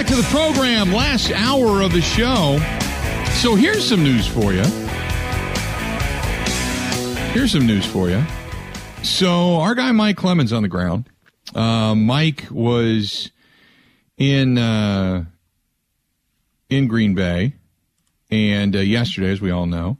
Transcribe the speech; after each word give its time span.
back 0.00 0.08
to 0.08 0.16
the 0.16 0.28
program. 0.28 0.90
Last 0.94 1.30
hour 1.30 1.82
of 1.82 1.92
the 1.92 2.00
show. 2.00 2.58
So 3.40 3.54
here's 3.54 3.86
some 3.86 4.02
news 4.02 4.26
for 4.26 4.54
you. 4.54 4.62
Here's 7.32 7.52
some 7.52 7.66
news 7.66 7.84
for 7.84 8.08
you. 8.08 8.24
So 9.02 9.56
our 9.56 9.74
guy 9.74 9.92
Mike 9.92 10.16
Clemens 10.16 10.54
on 10.54 10.62
the 10.62 10.68
ground. 10.68 11.10
Uh, 11.54 11.94
Mike 11.94 12.46
was 12.50 13.30
in 14.16 14.56
uh, 14.56 15.26
in 16.70 16.88
Green 16.88 17.14
Bay, 17.14 17.56
and 18.30 18.74
uh, 18.74 18.78
yesterday, 18.78 19.30
as 19.32 19.42
we 19.42 19.50
all 19.50 19.66
know, 19.66 19.98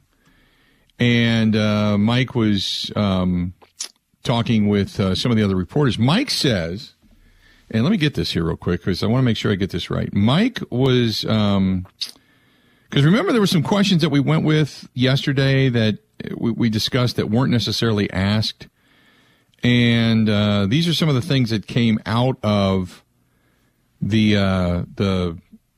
and 0.97 1.55
uh, 1.55 1.99
Mike 1.99 2.33
was 2.33 2.91
um, 2.95 3.53
talking 4.23 4.67
with 4.67 4.99
uh, 4.99 5.13
some 5.13 5.29
of 5.29 5.37
the 5.37 5.43
other 5.43 5.55
reporters. 5.55 5.99
Mike 5.99 6.31
says, 6.31 6.95
and 7.71 7.83
let 7.83 7.91
me 7.91 7.97
get 7.97 8.13
this 8.13 8.31
here 8.31 8.43
real 8.43 8.57
quick 8.57 8.81
because 8.81 9.01
I 9.03 9.07
want 9.07 9.21
to 9.21 9.25
make 9.25 9.37
sure 9.37 9.51
I 9.51 9.55
get 9.55 9.71
this 9.71 9.89
right. 9.89 10.13
Mike 10.13 10.59
was. 10.69 11.25
Um, 11.25 11.87
because 12.89 13.05
remember, 13.05 13.31
there 13.31 13.39
were 13.39 13.47
some 13.47 13.63
questions 13.63 14.01
that 14.01 14.09
we 14.09 14.19
went 14.19 14.43
with 14.43 14.89
yesterday 14.93 15.69
that 15.69 15.99
we, 16.35 16.51
we 16.51 16.69
discussed 16.69 17.15
that 17.15 17.29
weren't 17.29 17.51
necessarily 17.51 18.11
asked. 18.11 18.67
And 19.63 20.29
uh, 20.29 20.65
these 20.65 20.89
are 20.89 20.93
some 20.93 21.07
of 21.07 21.15
the 21.15 21.21
things 21.21 21.51
that 21.51 21.67
came 21.67 21.99
out 22.05 22.37
of 22.43 23.03
the 24.01 24.35
uh, 24.35 24.83
the 24.95 25.37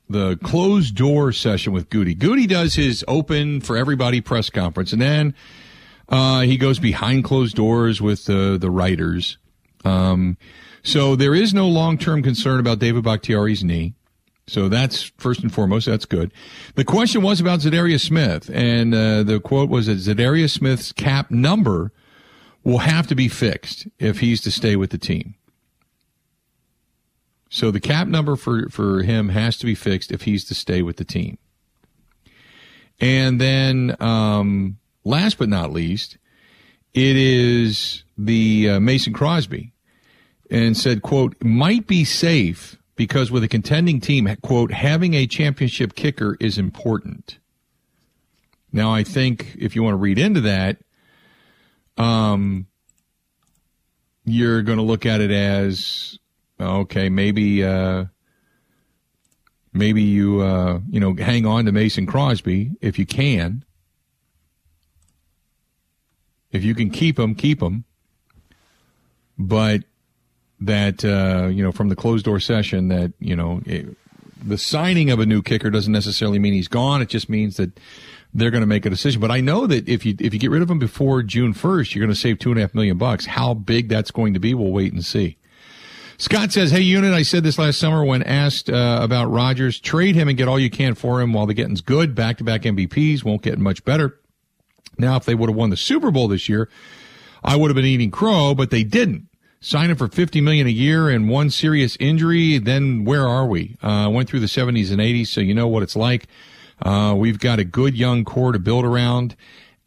the 0.10 0.38
closed 0.38 0.96
door 0.96 1.32
session 1.32 1.74
with 1.74 1.90
Goody. 1.90 2.16
Goody 2.16 2.48
does 2.48 2.76
his 2.76 3.04
open 3.08 3.62
for 3.62 3.78
everybody 3.78 4.22
press 4.22 4.50
conference, 4.50 4.94
and 4.94 5.02
then 5.02 5.36
uh, 6.10 6.42
he 6.42 6.58
goes 6.58 6.80
behind 6.80 7.26
closed 7.26 7.56
doors 7.56 8.02
with 8.02 8.26
the 8.26 8.58
the 8.60 8.72
writers. 8.72 9.38
Um, 9.86 10.38
so 10.84 11.16
there 11.16 11.34
is 11.34 11.54
no 11.54 11.68
long 11.68 11.98
term 11.98 12.22
concern 12.22 12.60
about 12.60 12.80
David 12.80 13.04
Bakhtiari's 13.04 13.64
knee. 13.64 13.94
So 14.46 14.68
that's 14.68 15.04
first 15.18 15.42
and 15.42 15.54
foremost. 15.54 15.86
That's 15.86 16.06
good. 16.06 16.34
The 16.76 16.84
question 16.84 17.22
was 17.22 17.40
about 17.40 17.62
Za'Darius 17.62 18.06
Smith, 18.06 18.50
and 18.54 18.94
uh, 18.94 19.24
the 19.24 19.40
quote 19.40 19.70
was 19.70 19.88
that 19.88 19.98
Za'Darius 20.00 20.52
Smith's 20.52 20.92
cap 20.92 21.32
number 21.32 21.94
will 22.64 22.80
have 22.80 23.08
to 23.08 23.16
be 23.16 23.30
fixed 23.30 23.88
if 24.00 24.20
he's 24.20 24.42
to 24.42 24.52
stay 24.52 24.76
with 24.76 24.90
the 24.90 24.98
team. 24.98 25.36
So 27.50 27.72
the 27.72 27.80
cap 27.80 28.08
number 28.08 28.36
for, 28.36 28.68
for 28.70 29.04
him 29.04 29.30
has 29.30 29.58
to 29.58 29.66
be 29.66 29.76
fixed 29.76 30.12
if 30.12 30.24
he's 30.24 30.44
to 30.46 30.56
stay 30.56 30.82
with 30.82 30.98
the 30.98 31.06
team. 31.06 31.38
And 33.00 33.40
then, 33.40 33.96
um, 34.00 34.78
last 35.04 35.38
but 35.38 35.50
not 35.50 35.72
least, 35.72 36.18
it 36.94 37.16
is 37.16 38.04
the 38.18 38.70
uh, 38.72 38.80
Mason 38.80 39.14
Crosby, 39.14 39.73
and 40.54 40.78
said, 40.78 41.02
"quote 41.02 41.36
might 41.44 41.88
be 41.88 42.06
safe." 42.06 42.78
because 42.96 43.32
with 43.32 43.44
a 43.44 43.48
contending 43.48 44.00
team, 44.00 44.34
quote, 44.42 44.72
having 44.72 45.14
a 45.14 45.28
championship 45.28 45.96
kicker 45.96 46.38
is 46.40 46.58
important. 46.58 47.40
Now, 48.72 48.94
I 48.94 49.04
think 49.04 49.56
if 49.58 49.76
you 49.76 49.84
want 49.84 49.94
to 49.94 49.98
read 49.98 50.18
into 50.18 50.42
that, 50.42 50.78
um, 51.98 52.68
you're 54.26 54.62
going 54.62 54.78
to 54.78 54.84
look 54.84 55.06
at 55.06 55.22
it 55.22 55.32
as 55.32 56.18
okay, 56.60 57.10
maybe, 57.10 57.64
uh, 57.64 58.06
maybe 59.74 60.02
you, 60.02 60.42
uh, 60.42 60.80
you 60.90 61.00
know, 61.00 61.16
hang 61.16 61.46
on 61.46 61.66
to 61.66 61.72
Mason 61.72 62.06
Crosby 62.06 62.72
if 62.80 62.98
you 62.98 63.06
can. 63.06 63.66
If 66.52 66.64
you 66.64 66.76
can 66.76 66.90
keep 66.90 67.20
him, 67.20 67.36
keep 67.36 67.62
him. 67.62 67.84
But 69.38 69.84
that 70.66 71.04
uh, 71.04 71.48
you 71.48 71.64
know 71.64 71.72
from 71.72 71.90
the 71.90 71.96
closed 71.96 72.26
door 72.26 72.40
session 72.40 72.88
that 72.88 73.14
you 73.20 73.36
know 73.36 73.62
it, 73.66 73.96
the 74.44 74.58
signing 74.58 75.10
of 75.10 75.20
a 75.20 75.26
new 75.26 75.42
kicker 75.42 75.70
doesn't 75.70 75.94
necessarily 75.94 76.40
mean 76.40 76.54
he's 76.54 76.68
gone. 76.68 77.02
It 77.02 77.10
just 77.10 77.30
means 77.30 77.58
that 77.58 77.80
they're 78.34 78.52
going 78.52 78.62
to 78.62 78.68
make 78.68 78.86
a 78.86 78.90
decision. 78.90 79.22
But 79.22 79.32
I 79.32 79.42
know 79.42 79.68
that 79.68 79.88
if 79.88 80.06
you 80.06 80.16
if 80.20 80.34
you 80.34 80.40
get 80.40 80.52
rid 80.52 80.62
of 80.62 80.70
him 80.70 80.80
before 80.80 81.24
June 81.24 81.54
first, 81.54 81.94
you're 81.94 82.06
going 82.06 82.14
to 82.14 82.20
save 82.20 82.40
two 82.40 82.50
and 82.50 82.60
a 82.60 82.62
half 82.62 82.74
million 82.74 82.98
bucks. 82.98 83.26
How 83.26 83.54
big 83.54 83.90
that's 83.90 84.12
going 84.12 84.34
to 84.34 84.40
be, 84.40 84.54
we'll 84.54 84.72
wait 84.72 84.94
and 84.94 85.06
see. 85.06 85.38
Scott 86.18 86.52
says, 86.52 86.72
"Hey, 86.72 86.82
unit, 86.82 87.14
I 87.14 87.24
said 87.24 87.44
this 87.44 87.58
last 87.58 87.80
summer 87.80 88.04
when 88.04 88.24
asked 88.24 88.70
uh, 88.70 89.00
about 89.02 89.32
Rodgers. 89.32 89.80
Trade 89.80 90.16
him 90.16 90.28
and 90.28 90.38
get 90.38 90.48
all 90.48 90.60
you 90.60 90.70
can 90.70 90.96
for 90.96 91.22
him 91.22 91.34
while 91.34 91.46
the 91.46 91.54
getting's 91.54 91.82
good. 91.82 92.16
Back 92.16 92.38
to 92.38 92.44
back 92.44 92.62
MVPs 92.62 93.24
won't 93.24 93.42
get 93.42 93.58
much 93.60 93.84
better. 93.84 94.20
Now, 94.98 95.16
if 95.18 95.26
they 95.26 95.34
would 95.34 95.50
have 95.50 95.56
won 95.56 95.72
the 95.72 95.78
Super 95.78 96.12
Bowl 96.12 96.28
this 96.28 96.48
year, 96.48 96.70
I 97.44 97.56
would 97.56 97.70
have 97.70 97.76
been 97.76 97.86
eating 97.86 98.12
crow, 98.12 98.54
but 98.54 98.70
they 98.70 98.84
didn't 98.84 99.28
sign 99.64 99.90
him 99.90 99.96
for 99.96 100.08
50 100.08 100.42
million 100.42 100.68
a 100.68 100.72
year 100.72 101.10
and 101.10 101.30
one 101.30 101.50
serious 101.50 101.96
injury, 102.00 102.58
then 102.58 103.06
where 103.06 103.28
are 103.28 103.46
we? 103.46 103.78
Uh, 103.82 104.10
went 104.12 104.30
through 104.30 104.42
the 104.42 104.46
70s 104.46 104.92
and 104.92 105.00
80s, 105.00 105.28
so 105.28 105.42
you 105.42 105.54
know 105.54 105.68
what 105.68 105.84
it's 105.84 105.96
like. 105.96 106.28
Uh, 106.82 107.16
we've 107.18 107.40
got 107.40 107.60
a 107.60 107.64
good 107.64 107.98
young 107.98 108.26
core 108.26 108.52
to 108.52 108.60
build 108.60 108.84
around. 108.84 109.36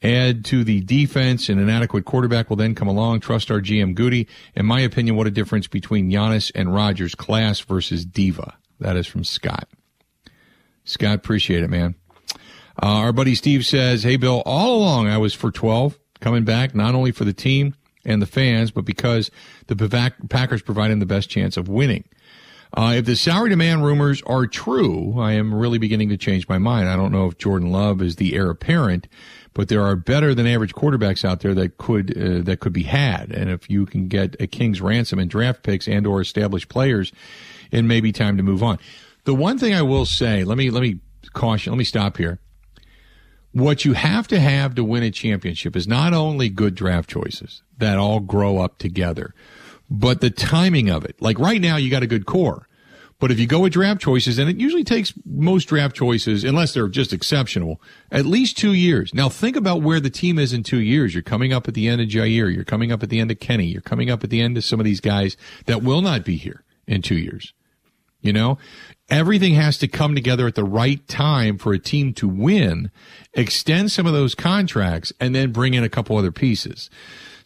Add 0.03 0.45
to 0.47 0.65
the 0.65 0.81
defense, 0.81 1.49
and 1.49 1.61
an 1.61 1.69
adequate 1.69 2.05
quarterback 2.05 2.49
will 2.49 2.57
then 2.57 2.75
come 2.75 2.89
along. 2.89 3.21
Trust 3.21 3.51
our 3.51 3.61
GM 3.61 3.95
Goody. 3.95 4.27
In 4.55 4.67
my 4.67 4.81
opinion, 4.81 5.17
what 5.17 5.27
a 5.27 5.31
difference 5.31 5.67
between 5.67 6.11
Giannis 6.11 6.51
and 6.55 6.75
Rodgers, 6.75 7.15
class 7.15 7.61
versus 7.61 8.05
diva. 8.05 8.57
That 8.81 8.97
is 8.97 9.07
from 9.07 9.25
Scott. 9.25 9.69
Scott, 10.85 11.17
appreciate 11.17 11.65
it, 11.65 11.71
man. 11.71 11.97
Uh, 12.83 12.87
our 12.87 13.13
buddy 13.13 13.35
Steve 13.35 13.65
says, 13.65 14.03
Hey, 14.03 14.17
Bill, 14.17 14.43
all 14.45 14.77
along 14.77 15.09
I 15.09 15.19
was 15.19 15.35
for 15.35 15.51
12, 15.51 15.99
coming 16.21 16.45
back 16.45 16.75
not 16.75 16.95
only 16.95 17.11
for 17.11 17.25
the 17.25 17.33
team, 17.33 17.75
and 18.07 18.23
the 18.23 18.27
fans, 18.27 18.71
but 18.71 18.85
because 18.85 19.31
the 19.67 20.13
Packers 20.31 20.63
provide 20.63 20.91
him 20.91 21.01
the 21.01 21.07
best 21.07 21.29
chance 21.29 21.57
of 21.57 21.69
winning. 21.69 22.05
Uh, 22.77 22.95
if 22.97 23.05
the 23.05 23.17
salary 23.17 23.51
demand 23.51 23.85
rumors 23.85 24.23
are 24.23 24.47
true, 24.47 25.19
I 25.19 25.33
am 25.33 25.55
really 25.55 25.79
beginning 25.79 26.09
to 26.11 26.17
change 26.17 26.49
my 26.49 26.59
mind. 26.59 26.89
I 26.89 26.97
don't 26.97 27.13
know 27.13 27.27
if 27.27 27.39
Jordan 27.39 27.71
Love 27.71 28.03
is 28.03 28.17
the 28.17 28.35
heir 28.35 28.51
apparent, 28.51 29.09
but 29.55 29.69
there 29.69 29.83
are 29.83 29.97
better 29.97 30.35
than 30.35 30.47
average 30.47 30.75
quarterbacks 30.75 31.25
out 31.25 31.41
there 31.41 31.55
that 31.55 31.79
could 31.79 32.17
uh, 32.17 32.43
that 32.43 32.61
could 32.61 32.73
be 32.73 32.83
had. 32.83 33.31
And 33.31 33.51
if 33.51 33.71
you 33.71 33.87
can 33.87 34.09
get 34.09 34.37
a 34.41 34.47
king's 34.47 34.81
ransom 34.81 35.19
in 35.19 35.29
draft 35.29 35.63
picks 35.63 35.89
and 35.89 36.07
or 36.07 36.21
established 36.21 36.69
players, 36.69 37.13
it 37.71 37.83
may 37.83 38.01
be 38.01 38.13
time 38.13 38.37
to 38.37 38.43
move 38.43 38.63
on. 38.63 38.79
The 39.25 39.35
one 39.35 39.59
thing 39.59 39.73
I 39.73 39.83
will 39.83 40.05
say, 40.05 40.45
let 40.45 40.59
me 40.59 40.71
let 40.71 40.83
me 40.83 40.99
caution, 41.33 41.73
let 41.73 41.79
me 41.79 41.85
stop 41.85 42.17
here 42.17 42.41
what 43.57 43.87
you 43.87 43.95
have 43.95 44.29
to 44.29 44.39
have 44.39 44.75
to 44.75 44.85
win 44.85 45.03
a 45.03 45.11
championship 45.11 45.75
is 45.77 45.89
not 45.89 46.13
only 46.13 46.51
good 46.51 46.75
draft 46.75 47.09
choices 47.09 47.63
that 47.79 47.99
all 47.99 48.21
grow 48.21 48.59
up 48.59 48.79
together, 48.79 49.35
but 49.91 50.21
the 50.21 50.31
timing 50.31 50.91
of 50.91 51.05
it. 51.05 51.21
Like 51.21 51.39
right 51.39 51.61
now, 51.61 51.77
you 51.77 51.91
got 51.91 52.03
a 52.03 52.09
good 52.09 52.27
core. 52.27 52.67
But 53.19 53.31
if 53.31 53.39
you 53.39 53.47
go 53.47 53.61
with 53.61 53.73
draft 53.73 54.03
choices, 54.03 54.39
and 54.39 54.51
it 54.51 54.59
usually 54.59 54.85
takes 54.85 55.15
most 55.25 55.65
draft 55.65 55.97
choices, 55.97 56.45
unless 56.45 56.75
they're 56.75 56.89
just 56.89 57.15
exceptional, 57.15 57.81
at 58.13 58.27
least 58.27 58.59
two 58.59 58.75
years. 58.75 59.15
Now 59.15 59.31
think 59.31 59.57
about 59.57 59.81
where 59.81 60.01
the 60.01 60.11
team 60.11 60.39
is 60.39 60.53
in 60.53 60.63
two 60.63 60.81
years. 60.81 61.15
You're 61.15 61.23
coming 61.23 61.53
up 61.53 61.67
at 61.67 61.73
the 61.73 61.89
end 61.89 62.03
of 62.03 62.09
Jaire. 62.09 62.55
You're 62.55 62.65
coming 62.65 62.93
up 62.93 63.03
at 63.03 63.09
the 63.09 63.19
end 63.19 63.31
of 63.31 63.41
Kenny. 63.41 63.65
You're 63.65 63.81
coming 63.81 64.11
up 64.11 64.23
at 64.23 64.29
the 64.29 64.43
end 64.43 64.59
of 64.59 64.65
some 64.65 64.81
of 64.81 64.85
these 64.85 65.01
guys 65.01 65.37
that 65.65 65.83
will 65.83 66.03
not 66.03 66.27
be 66.27 66.37
here 66.37 66.63
in 66.87 67.01
two 67.01 67.17
years. 67.17 67.55
You 68.21 68.33
know, 68.33 68.59
everything 69.09 69.55
has 69.55 69.79
to 69.79 69.89
come 69.89 70.15
together 70.15 70.47
at 70.47 70.55
the 70.55 70.65
right 70.65 71.07
time 71.09 71.59
for 71.59 71.73
a 71.73 71.79
team 71.79 72.13
to 72.15 72.29
win, 72.29 72.91
extend 73.35 73.93
some 73.93 74.07
of 74.07 74.13
those 74.13 74.35
contracts, 74.35 75.13
and 75.21 75.35
then 75.35 75.53
bring 75.53 75.75
in 75.75 75.85
a 75.85 75.89
couple 75.89 76.17
other 76.19 76.33
pieces. 76.33 76.91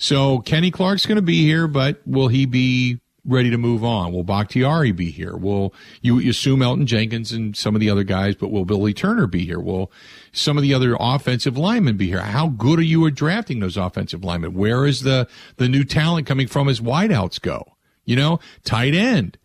So 0.00 0.38
Kenny 0.38 0.70
Clark's 0.70 1.04
going 1.04 1.16
to 1.16 1.22
be 1.22 1.44
here, 1.44 1.68
but 1.68 2.00
will 2.06 2.28
he 2.28 2.46
be 2.46 3.00
ready 3.26 3.50
to 3.50 3.58
move 3.58 3.84
on? 3.84 4.12
Will 4.12 4.24
Bakhtiari 4.24 4.92
be 4.92 5.10
here? 5.10 5.36
Will 5.36 5.74
you, 6.00 6.18
you 6.18 6.30
assume 6.30 6.60
Elgton 6.60 6.86
Jenkins 6.86 7.32
and 7.32 7.54
some 7.54 7.76
of 7.76 7.80
the 7.80 7.90
other 7.90 8.02
guys, 8.02 8.34
but 8.34 8.50
will 8.50 8.64
Billy 8.64 8.94
Turner 8.94 9.26
be 9.26 9.44
here? 9.44 9.60
Will 9.60 9.92
some 10.32 10.56
of 10.56 10.62
the 10.62 10.72
other 10.72 10.96
offensive 10.98 11.58
linemen 11.58 11.98
be 11.98 12.06
here? 12.06 12.22
How 12.22 12.48
good 12.48 12.78
are 12.78 12.82
you 12.82 13.06
at 13.06 13.14
drafting 13.14 13.60
those 13.60 13.76
offensive 13.76 14.24
linemen? 14.24 14.54
Where 14.54 14.86
is 14.86 15.02
the, 15.02 15.28
the 15.58 15.68
new 15.68 15.84
talent 15.84 16.26
coming 16.26 16.48
from 16.48 16.66
as 16.66 16.80
wideouts 16.80 17.38
go? 17.42 17.76
You 18.06 18.16
know, 18.16 18.40
tight 18.64 18.94
end 18.94 19.36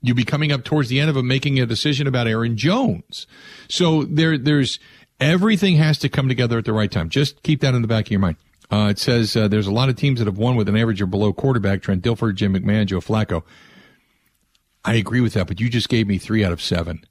you 0.00 0.14
be 0.14 0.24
coming 0.24 0.52
up 0.52 0.64
towards 0.64 0.90
the 0.90 1.00
end 1.00 1.10
of 1.10 1.24
making 1.24 1.58
a 1.58 1.66
decision 1.66 2.06
about 2.06 2.28
Aaron 2.28 2.56
Jones. 2.56 3.26
So 3.68 4.04
there, 4.04 4.36
there's 4.36 4.78
everything 5.18 5.76
has 5.76 5.98
to 5.98 6.10
come 6.10 6.28
together 6.28 6.58
at 6.58 6.66
the 6.66 6.74
right 6.74 6.90
time. 6.90 7.08
Just 7.08 7.42
keep 7.42 7.62
that 7.62 7.74
in 7.74 7.82
the 7.82 7.88
back 7.88 8.06
of 8.06 8.10
your 8.10 8.20
mind. 8.20 8.36
Uh, 8.74 8.88
it 8.88 8.98
says 8.98 9.36
uh, 9.36 9.46
there's 9.46 9.68
a 9.68 9.72
lot 9.72 9.88
of 9.88 9.94
teams 9.94 10.18
that 10.18 10.26
have 10.26 10.36
won 10.36 10.56
with 10.56 10.68
an 10.68 10.76
average 10.76 11.00
or 11.00 11.06
below 11.06 11.32
quarterback. 11.32 11.80
Trent 11.80 12.02
Dilfer, 12.02 12.34
Jim 12.34 12.54
McMahon, 12.54 12.86
Joe 12.86 12.98
Flacco. 12.98 13.44
I 14.84 14.94
agree 14.94 15.20
with 15.20 15.34
that, 15.34 15.46
but 15.46 15.60
you 15.60 15.70
just 15.70 15.88
gave 15.88 16.08
me 16.08 16.18
three 16.18 16.44
out 16.44 16.50
of 16.50 16.60
seven. 16.60 17.04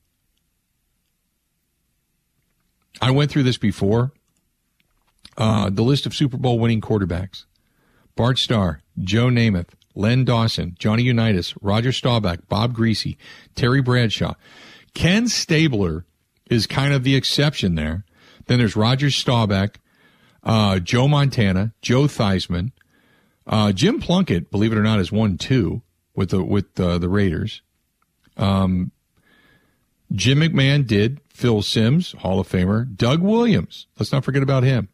I 3.01 3.11
went 3.11 3.31
through 3.31 3.43
this 3.43 3.57
before. 3.57 4.11
Uh, 5.37 5.69
the 5.69 5.83
list 5.83 6.05
of 6.05 6.13
Super 6.13 6.35
Bowl 6.35 6.59
winning 6.59 6.81
quarterbacks: 6.81 7.45
Bart 8.17 8.37
Starr, 8.37 8.81
Joe 8.99 9.27
Namath, 9.27 9.69
Len 9.95 10.25
Dawson, 10.25 10.75
Johnny 10.77 11.03
Unitas, 11.03 11.53
Roger 11.61 11.93
Staubach, 11.93 12.41
Bob 12.49 12.75
Griese, 12.75 13.15
Terry 13.55 13.81
Bradshaw. 13.81 14.33
Ken 14.93 15.29
Stabler 15.29 16.03
is 16.49 16.67
kind 16.67 16.93
of 16.93 17.05
the 17.05 17.15
exception 17.15 17.75
there. 17.75 18.03
Then 18.47 18.59
there's 18.59 18.75
Roger 18.75 19.09
Staubach, 19.09 19.79
uh, 20.43 20.79
Joe 20.79 21.07
Montana, 21.07 21.73
Joe 21.81 22.03
Theismann, 22.03 22.71
uh, 23.47 23.71
Jim 23.71 23.99
Plunkett, 23.99 24.51
believe 24.51 24.71
it 24.71 24.77
or 24.77 24.83
not, 24.83 24.99
is 24.99 25.11
one 25.11 25.37
two 25.37 25.81
with 26.15 26.29
the 26.29 26.43
with 26.43 26.79
uh, 26.79 26.97
the 26.97 27.09
Raiders. 27.09 27.61
Um, 28.37 28.91
Jim 30.11 30.39
McMahon 30.39 30.85
did. 30.85 31.19
Phil 31.29 31.63
Simms, 31.63 32.11
Hall 32.19 32.39
of 32.39 32.47
Famer. 32.47 32.95
Doug 32.95 33.21
Williams. 33.21 33.87
Let's 33.97 34.11
not 34.11 34.23
forget 34.23 34.43
about 34.43 34.63
him. 34.63 34.87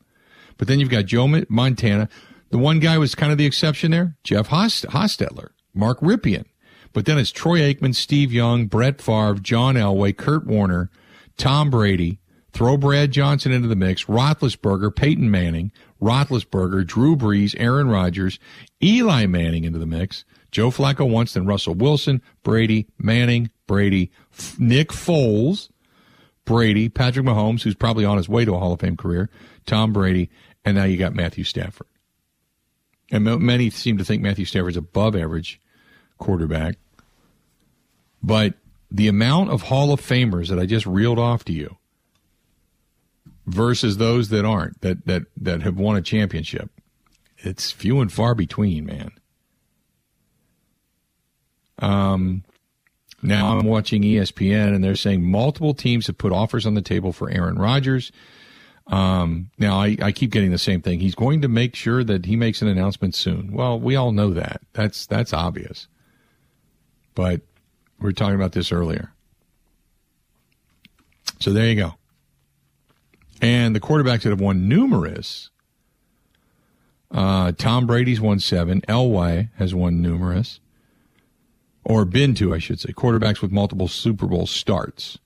But 0.58 0.68
then 0.68 0.80
you've 0.80 0.90
got 0.90 1.06
Joe 1.06 1.28
Montana. 1.50 2.08
The 2.50 2.58
one 2.58 2.80
guy 2.80 2.98
was 2.98 3.14
kind 3.14 3.32
of 3.32 3.38
the 3.38 3.46
exception 3.46 3.92
there. 3.92 4.16
Jeff 4.24 4.48
Hostetler, 4.50 5.50
Mark 5.74 6.00
Rypien. 6.00 6.46
But 6.94 7.06
then 7.06 7.18
it's 7.18 7.32
Troy 7.32 7.60
Aikman, 7.60 7.94
Steve 7.94 8.32
Young, 8.32 8.66
Brett 8.66 9.02
Favre, 9.02 9.36
John 9.36 9.76
Elway, 9.76 10.16
Kurt 10.16 10.48
Warner, 10.48 10.90
Tom 11.38 11.70
Brady. 11.70 12.20
Throw 12.52 12.78
Brad 12.78 13.12
Johnson 13.12 13.52
into 13.52 13.68
the 13.68 13.76
mix. 13.76 14.06
Roethlisberger, 14.06 14.96
Peyton 14.96 15.30
Manning, 15.30 15.72
Roethlisberger, 16.02 16.86
Drew 16.86 17.16
Brees, 17.16 17.56
Aaron 17.58 17.90
Rodgers, 17.90 18.40
Eli 18.82 19.26
Manning 19.26 19.64
into 19.64 19.80
the 19.80 19.86
mix. 19.86 20.26
Joe 20.52 20.72
Flacco 20.72 21.10
once, 21.10 21.34
then 21.34 21.46
Russell 21.46 21.76
Wilson, 21.76 22.22
Brady, 22.44 22.88
Manning, 22.98 23.52
Brady, 23.68 24.12
Nick 24.58 24.90
Foles, 24.90 25.70
Brady, 26.44 26.90
Patrick 26.90 27.26
Mahomes, 27.26 27.62
who's 27.62 27.76
probably 27.76 28.06
on 28.06 28.18
his 28.18 28.28
way 28.28 28.46
to 28.46 28.56
a 28.56 28.60
Hall 28.60 28.74
of 28.74 28.80
Fame 28.80 28.98
career, 28.98 29.30
Tom 29.68 29.94
Brady, 29.94 30.30
and 30.66 30.76
now 30.76 30.86
you 30.86 30.98
got 30.98 31.14
Matthew 31.14 31.44
Stafford. 31.44 31.88
And 33.12 33.24
many 33.24 33.70
seem 33.70 33.98
to 33.98 34.06
think 34.06 34.22
Matthew 34.22 34.46
Stafford's 34.46 34.78
above 34.78 35.16
average 35.16 35.60
quarterback. 36.18 36.78
But 38.22 38.56
the 38.92 39.08
amount 39.08 39.52
of 39.52 39.64
Hall 39.64 39.92
of 39.92 40.02
Famers 40.02 40.50
that 40.50 40.60
I 40.60 40.66
just 40.66 40.86
reeled 40.86 41.20
off 41.20 41.44
to 41.46 41.54
you 41.54 41.78
versus 43.50 43.98
those 43.98 44.30
that 44.30 44.46
aren't, 44.46 44.82
that, 44.82 45.06
that, 45.06 45.24
that 45.38 45.62
have 45.62 45.78
won 45.78 45.96
a 45.96 46.02
championship, 46.02 46.70
it's 47.38 47.72
few 47.72 48.00
and 48.00 48.12
far 48.12 48.36
between, 48.36 48.86
man. 48.86 49.12
Um, 51.80 52.44
now 53.22 53.58
I'm 53.58 53.66
watching 53.66 54.04
ESPN 54.04 54.74
and 54.74 54.84
they're 54.84 54.96
saying 54.96 55.24
multiple 55.24 55.74
teams 55.74 56.08
have 56.08 56.18
put 56.18 56.32
offers 56.32 56.66
on 56.66 56.74
the 56.74 56.82
table 56.82 57.12
for 57.12 57.30
Aaron 57.30 57.58
Rodgers. 57.58 58.12
Um, 58.88 59.52
now 59.58 59.80
I, 59.80 59.98
I 60.02 60.12
keep 60.12 60.32
getting 60.32 60.52
the 60.52 60.58
same 60.58 60.82
thing. 60.82 61.00
He's 61.00 61.16
going 61.16 61.42
to 61.42 61.48
make 61.48 61.76
sure 61.76 62.04
that 62.04 62.26
he 62.26 62.36
makes 62.36 62.62
an 62.62 62.68
announcement 62.68 63.16
soon. 63.16 63.52
Well, 63.52 63.80
we 63.80 63.96
all 63.96 64.12
know 64.12 64.34
that. 64.34 64.62
That's 64.74 65.06
that's 65.06 65.32
obvious. 65.32 65.88
But 67.14 67.42
we 68.00 68.10
are 68.10 68.14
talking 68.14 68.36
about 68.36 68.54
this 68.54 68.72
earlier. 68.72 69.12
So 71.40 71.54
there 71.54 71.68
you 71.68 71.76
go. 71.76 71.99
And 73.42 73.76
the 73.76 73.80
quarterbacks 73.80 74.24
that 74.24 74.30
have 74.30 74.42
won 74.42 74.68
numerous. 74.68 75.50
Uh, 77.12 77.52
Tom 77.54 77.88
Brady's 77.88 78.22
won 78.22 78.40
seven. 78.40 78.82
Elway 78.82 79.50
has 79.58 79.74
won 79.74 80.02
numerous 80.02 80.60
or 81.84 82.06
been 82.06 82.36
to, 82.36 82.54
I 82.54 82.60
should 82.60 82.80
say, 82.80 82.92
quarterbacks 82.92 83.42
with 83.42 83.52
multiple 83.52 83.88
Super 83.88 84.28
Bowl 84.28 84.46
starts. 84.46 85.18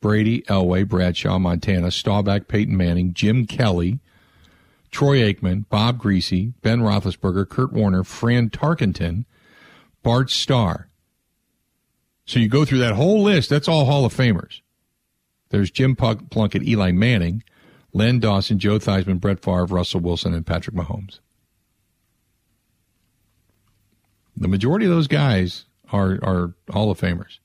Brady, 0.00 0.42
Elway, 0.42 0.86
Bradshaw, 0.86 1.38
Montana, 1.38 1.90
Staubach, 1.90 2.46
Peyton 2.46 2.76
Manning, 2.76 3.14
Jim 3.14 3.46
Kelly, 3.46 4.00
Troy 4.90 5.18
Aikman, 5.20 5.68
Bob 5.68 6.00
Griese, 6.00 6.52
Ben 6.62 6.80
Roethlisberger, 6.80 7.48
Kurt 7.48 7.72
Warner, 7.72 8.04
Fran 8.04 8.50
Tarkenton, 8.50 9.24
Bart 10.02 10.30
Starr. 10.30 10.88
So 12.26 12.38
you 12.38 12.48
go 12.48 12.64
through 12.64 12.78
that 12.78 12.94
whole 12.94 13.22
list, 13.22 13.50
that's 13.50 13.66
all 13.66 13.86
Hall 13.86 14.04
of 14.04 14.14
Famers. 14.14 14.60
There's 15.48 15.70
Jim 15.70 15.96
Plunkett, 15.96 16.62
Eli 16.62 16.92
Manning, 16.92 17.42
Len 17.94 18.18
Dawson, 18.18 18.58
Joe 18.58 18.78
Theismann, 18.78 19.20
Brett 19.20 19.40
Favre, 19.40 19.64
Russell 19.64 20.00
Wilson, 20.00 20.34
and 20.34 20.44
Patrick 20.44 20.76
Mahomes. 20.76 21.20
The 24.36 24.48
majority 24.48 24.84
of 24.84 24.90
those 24.90 25.06
guys 25.06 25.64
are 25.92 26.18
are 26.22 26.54
Hall 26.70 26.90
of 26.90 27.00
Famers. 27.00 27.38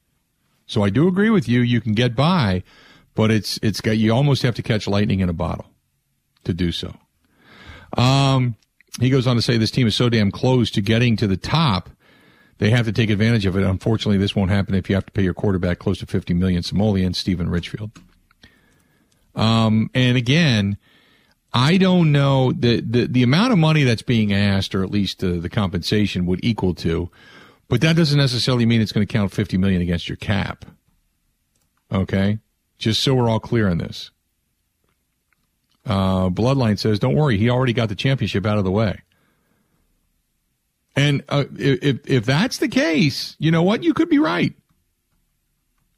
So 0.66 0.84
I 0.84 0.90
do 0.90 1.08
agree 1.08 1.30
with 1.30 1.48
you. 1.48 1.62
You 1.62 1.80
can 1.80 1.94
get 1.94 2.16
by, 2.16 2.64
but 3.14 3.32
it's 3.32 3.60
it's 3.62 3.80
got 3.80 3.98
you 3.98 4.12
almost 4.12 4.42
have 4.42 4.56
to 4.56 4.64
catch 4.64 4.88
lightning 4.88 5.20
in 5.20 5.30
a 5.30 5.34
bottle 5.34 5.68
to 6.44 6.54
do 6.54 6.72
so. 6.72 6.96
Um, 7.96 8.56
he 9.00 9.12
goes 9.12 9.28
on 9.28 9.36
to 9.36 9.42
say 9.42 9.58
this 9.58 9.72
team 9.72 9.88
is 9.88 9.96
so 9.96 10.10
damn 10.10 10.32
close 10.32 10.72
to 10.72 10.82
getting 10.82 11.16
to 11.18 11.28
the 11.28 11.38
top, 11.38 11.90
they 12.58 12.72
have 12.72 12.86
to 12.86 12.92
take 12.92 13.10
advantage 13.12 13.46
of 13.46 13.56
it. 13.56 13.64
Unfortunately, 13.64 14.18
this 14.18 14.36
won't 14.36 14.52
happen 14.52 14.74
if 14.74 14.90
you 14.90 14.96
have 14.96 15.06
to 15.06 15.12
pay 15.12 15.24
your 15.24 15.36
quarterback 15.36 15.78
close 15.78 16.00
to 16.00 16.08
fifty 16.08 16.34
million 16.34 16.64
simoleon, 16.64 17.14
Stephen 17.14 17.50
Richfield. 17.50 17.92
Um, 19.40 19.90
and 19.94 20.18
again, 20.18 20.78
I 21.54 21.78
don't 21.78 22.12
know 22.12 22.52
the, 22.52 22.82
the 22.82 23.08
the 23.08 23.24
amount 23.24 23.54
of 23.54 23.58
money 23.60 23.84
that's 23.84 24.02
being 24.02 24.34
asked, 24.34 24.76
or 24.76 24.84
at 24.84 24.92
least 24.92 25.24
uh, 25.24 25.40
the 25.40 25.50
compensation 25.50 26.26
would 26.26 26.44
equal 26.44 26.76
to 26.76 27.10
but 27.70 27.82
that 27.82 27.96
doesn't 27.96 28.18
necessarily 28.18 28.66
mean 28.66 28.82
it's 28.82 28.92
going 28.92 29.06
to 29.06 29.12
count 29.12 29.32
50 29.32 29.58
million 29.58 29.82
against 29.82 30.10
your 30.10 30.18
cap. 30.18 30.66
Okay? 31.92 32.40
Just 32.80 33.02
so 33.02 33.14
we're 33.14 33.30
all 33.30 33.40
clear 33.40 33.70
on 33.70 33.78
this. 33.78 34.12
Uh, 35.86 36.30
Bloodline 36.30 36.78
says, 36.78 37.00
don't 37.00 37.16
worry, 37.16 37.38
he 37.38 37.50
already 37.50 37.74
got 37.74 37.88
the 37.88 37.96
championship 37.96 38.46
out 38.46 38.58
of 38.58 38.64
the 38.64 38.72
way. 38.72 39.02
And 40.96 41.24
uh, 41.30 41.46
if, 41.58 42.10
if 42.10 42.26
that's 42.26 42.58
the 42.58 42.68
case, 42.68 43.36
you 43.40 43.52
know 43.52 43.64
what? 43.64 43.84
You 43.84 43.94
could 43.94 44.10
be 44.10 44.20
right. 44.20 44.54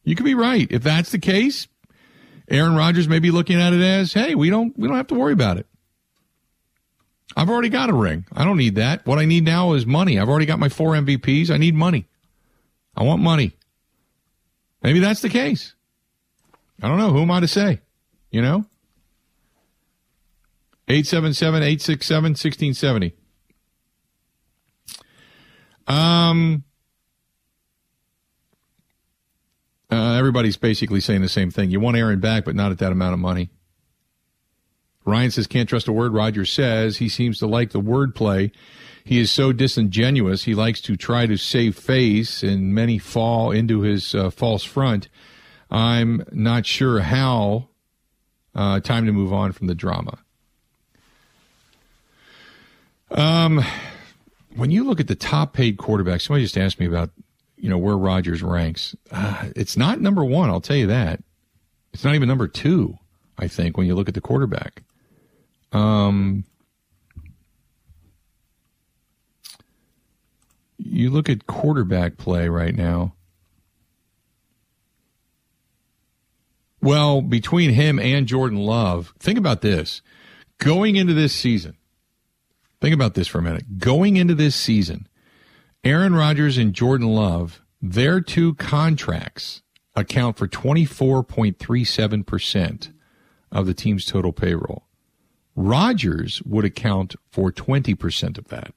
You 0.04 0.16
could 0.16 0.26
be 0.26 0.36
right. 0.36 0.68
If 0.70 0.84
that's 0.84 1.12
the 1.12 1.20
case, 1.20 1.68
Aaron 2.52 2.76
Rodgers 2.76 3.08
may 3.08 3.20
be 3.20 3.32
looking 3.32 3.62
at 3.62 3.72
it 3.72 3.82
as, 3.82 4.12
hey, 4.14 4.36
we 4.36 4.50
don't 4.50 4.78
we 4.78 4.88
don't 4.88 4.98
have 4.98 5.08
to 5.08 5.16
worry 5.16 5.34
about 5.34 5.58
it. 5.58 5.66
I've 7.36 7.50
already 7.50 7.70
got 7.70 7.90
a 7.90 7.94
ring. 7.94 8.26
I 8.34 8.44
don't 8.44 8.58
need 8.58 8.76
that. 8.76 9.06
What 9.06 9.18
I 9.18 9.26
need 9.26 9.46
now 9.46 9.72
is 9.72 9.86
money. 9.86 10.20
I've 10.20 10.28
already 10.28 10.46
got 10.46 10.60
my 10.60 10.68
four 10.68 10.92
MVPs. 10.92 11.50
I 11.50 11.56
need 11.56 11.76
money. 11.76 12.08
I 12.96 13.04
want 13.04 13.22
money. 13.22 13.54
Maybe 14.84 15.00
that's 15.00 15.22
the 15.22 15.30
case. 15.30 15.74
I 16.82 16.90
don't 16.90 16.98
know. 16.98 17.12
Who 17.12 17.22
am 17.22 17.32
I 17.32 17.40
to 17.40 17.48
say? 17.48 17.80
You 18.32 18.42
know? 18.42 18.66
877 20.90 21.64
867 21.64 22.24
1670. 22.32 23.14
Um, 25.88 26.64
uh, 29.92 30.14
everybody's 30.14 30.58
basically 30.58 31.02
saying 31.02 31.22
the 31.22 31.30
same 31.30 31.52
thing. 31.52 31.70
You 31.70 31.80
want 31.80 31.98
Aaron 31.98 32.20
back, 32.20 32.46
but 32.46 32.56
not 32.56 32.72
at 32.72 32.78
that 32.80 32.92
amount 32.92 33.14
of 33.14 33.20
money. 33.20 33.50
Ryan 35.04 35.32
says, 35.32 35.48
can't 35.48 35.68
trust 35.68 35.88
a 35.88 35.92
word 35.92 36.14
Roger 36.14 36.46
says. 36.46 36.98
He 36.98 37.10
seems 37.10 37.40
to 37.40 37.48
like 37.48 37.72
the 37.72 37.82
wordplay. 37.82 38.52
He 39.04 39.20
is 39.20 39.32
so 39.32 39.52
disingenuous. 39.52 40.44
He 40.44 40.54
likes 40.54 40.80
to 40.82 40.96
try 40.96 41.26
to 41.26 41.38
save 41.38 41.76
face, 41.76 42.44
and 42.44 42.74
many 42.74 43.00
fall 43.00 43.52
into 43.52 43.82
his 43.82 44.14
uh, 44.14 44.30
false 44.30 44.64
front. 44.64 45.10
I'm 45.70 46.24
not 46.32 46.66
sure 46.66 47.00
how. 47.02 47.70
Uh, 48.54 48.82
time 48.82 49.06
to 49.06 49.14
move 49.14 49.32
on 49.32 49.54
from 49.54 49.68
the 49.68 49.74
drama. 49.74 50.20
Um, 53.10 53.64
when 54.56 54.72
you 54.72 54.84
look 54.84 55.00
at 55.00 55.08
the 55.08 55.16
top 55.16 55.54
paid 55.54 55.78
quarterbacks, 55.78 56.24
somebody 56.24 56.44
just 56.44 56.58
asked 56.58 56.78
me 56.80 56.86
about, 56.86 57.12
you 57.62 57.70
know, 57.70 57.78
where 57.78 57.96
Rodgers 57.98 58.42
ranks. 58.42 58.96
Uh, 59.12 59.50
it's 59.56 59.78
not 59.78 60.02
number 60.02 60.26
one. 60.26 60.50
I'll 60.50 60.62
tell 60.62 60.76
you 60.76 60.88
that. 60.88 61.24
It's 61.94 62.04
not 62.04 62.16
even 62.16 62.28
number 62.28 62.48
two. 62.48 62.98
I 63.38 63.48
think 63.48 63.78
when 63.78 63.86
you 63.86 63.94
look 63.94 64.08
at 64.08 64.16
the 64.16 64.22
quarterback. 64.22 64.82
Um, 65.72 66.44
you 70.80 71.12
look 71.12 71.30
at 71.30 71.46
quarterback 71.46 72.18
play 72.18 72.50
right 72.50 72.76
now. 72.76 73.14
Well, 76.82 77.22
between 77.22 77.70
him 77.70 78.00
and 78.00 78.26
Jordan 78.26 78.58
Love, 78.58 79.14
think 79.20 79.38
about 79.38 79.62
this. 79.62 80.02
Going 80.58 80.96
into 80.96 81.14
this 81.14 81.34
season, 81.34 81.78
think 82.82 82.96
about 82.96 83.14
this 83.14 83.28
for 83.28 83.38
a 83.38 83.44
minute. 83.44 83.78
Going 83.78 84.18
into 84.18 84.34
this 84.34 84.56
season, 84.56 85.08
Aaron 85.84 86.14
Rodgers 86.14 86.60
and 86.60 86.74
Jordan 86.74 87.08
Love, 87.08 87.64
their 87.82 88.22
two 88.22 88.54
contracts 88.56 89.62
account 89.96 90.38
for 90.38 90.48
24.37% 90.48 92.94
of 93.52 93.66
the 93.66 93.74
team's 93.74 94.06
total 94.06 94.32
payroll. 94.32 94.84
Rodgers 95.56 96.44
would 96.44 96.66
account 96.66 97.16
for 97.32 97.52
20% 97.52 98.38
of 98.38 98.50
that. 98.50 98.76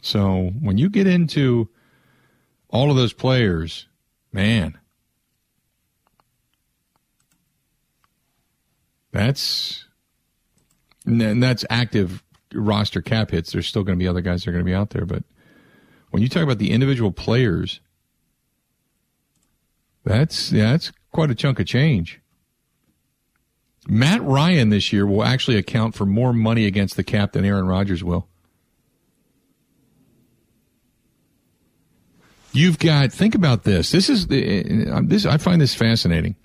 So 0.00 0.52
when 0.60 0.78
you 0.78 0.88
get 0.88 1.08
into 1.08 1.68
all 2.68 2.90
of 2.90 2.96
those 2.96 3.12
players, 3.12 3.88
man, 4.32 4.78
that's 9.10 9.87
and 11.08 11.42
that's 11.42 11.64
active 11.70 12.22
roster 12.52 13.02
cap 13.02 13.30
hits. 13.30 13.52
There's 13.52 13.66
still 13.66 13.84
going 13.84 13.98
to 13.98 14.02
be 14.02 14.08
other 14.08 14.20
guys 14.20 14.44
that 14.44 14.50
are 14.50 14.52
going 14.52 14.64
to 14.64 14.70
be 14.70 14.74
out 14.74 14.90
there, 14.90 15.06
but 15.06 15.24
when 16.10 16.22
you 16.22 16.28
talk 16.28 16.42
about 16.42 16.58
the 16.58 16.70
individual 16.70 17.12
players 17.12 17.80
that's 20.08 20.50
that's 20.50 20.90
quite 21.12 21.30
a 21.30 21.34
chunk 21.34 21.60
of 21.60 21.66
change. 21.66 22.20
Matt 23.86 24.22
Ryan 24.22 24.70
this 24.70 24.92
year 24.92 25.06
will 25.06 25.24
actually 25.24 25.56
account 25.56 25.94
for 25.94 26.06
more 26.06 26.32
money 26.32 26.66
against 26.66 26.96
the 26.96 27.04
cap 27.04 27.32
than 27.32 27.44
Aaron 27.44 27.66
Rodgers 27.66 28.02
will. 28.02 28.26
You've 32.52 32.78
got 32.78 33.12
think 33.12 33.34
about 33.34 33.64
this. 33.64 33.90
This 33.90 34.08
is 34.08 34.28
the 34.28 34.90
uh, 34.90 35.02
this 35.04 35.26
I 35.26 35.36
find 35.36 35.60
this 35.60 35.74
fascinating. 35.74 36.36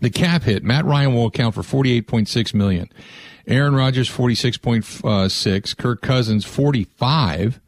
The 0.00 0.10
cap 0.10 0.42
hit. 0.42 0.62
Matt 0.62 0.84
Ryan 0.84 1.14
will 1.14 1.26
account 1.26 1.54
for 1.54 1.64
forty 1.64 1.92
eight 1.92 2.06
point 2.06 2.28
six 2.28 2.54
million. 2.54 2.88
Aaron 3.46 3.74
Rodgers 3.74 4.08
forty 4.08 4.34
six 4.34 4.56
point 4.56 4.84
uh, 5.04 5.28
six. 5.28 5.74
Kirk 5.74 6.02
Cousins 6.02 6.44
forty 6.44 6.84
five. 6.84 7.60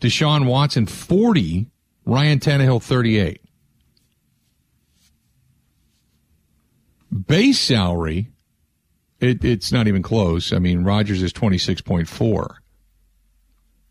Deshaun 0.00 0.46
Watson 0.46 0.86
forty. 0.86 1.66
Ryan 2.06 2.38
Tannehill 2.38 2.82
thirty 2.82 3.18
eight. 3.18 3.42
Base 7.26 7.58
salary. 7.58 8.30
It, 9.20 9.44
it's 9.44 9.70
not 9.70 9.86
even 9.86 10.02
close. 10.02 10.52
I 10.52 10.58
mean, 10.58 10.84
Rodgers 10.84 11.22
is 11.22 11.32
twenty 11.32 11.58
six 11.58 11.80
point 11.80 12.08
four. 12.08 12.60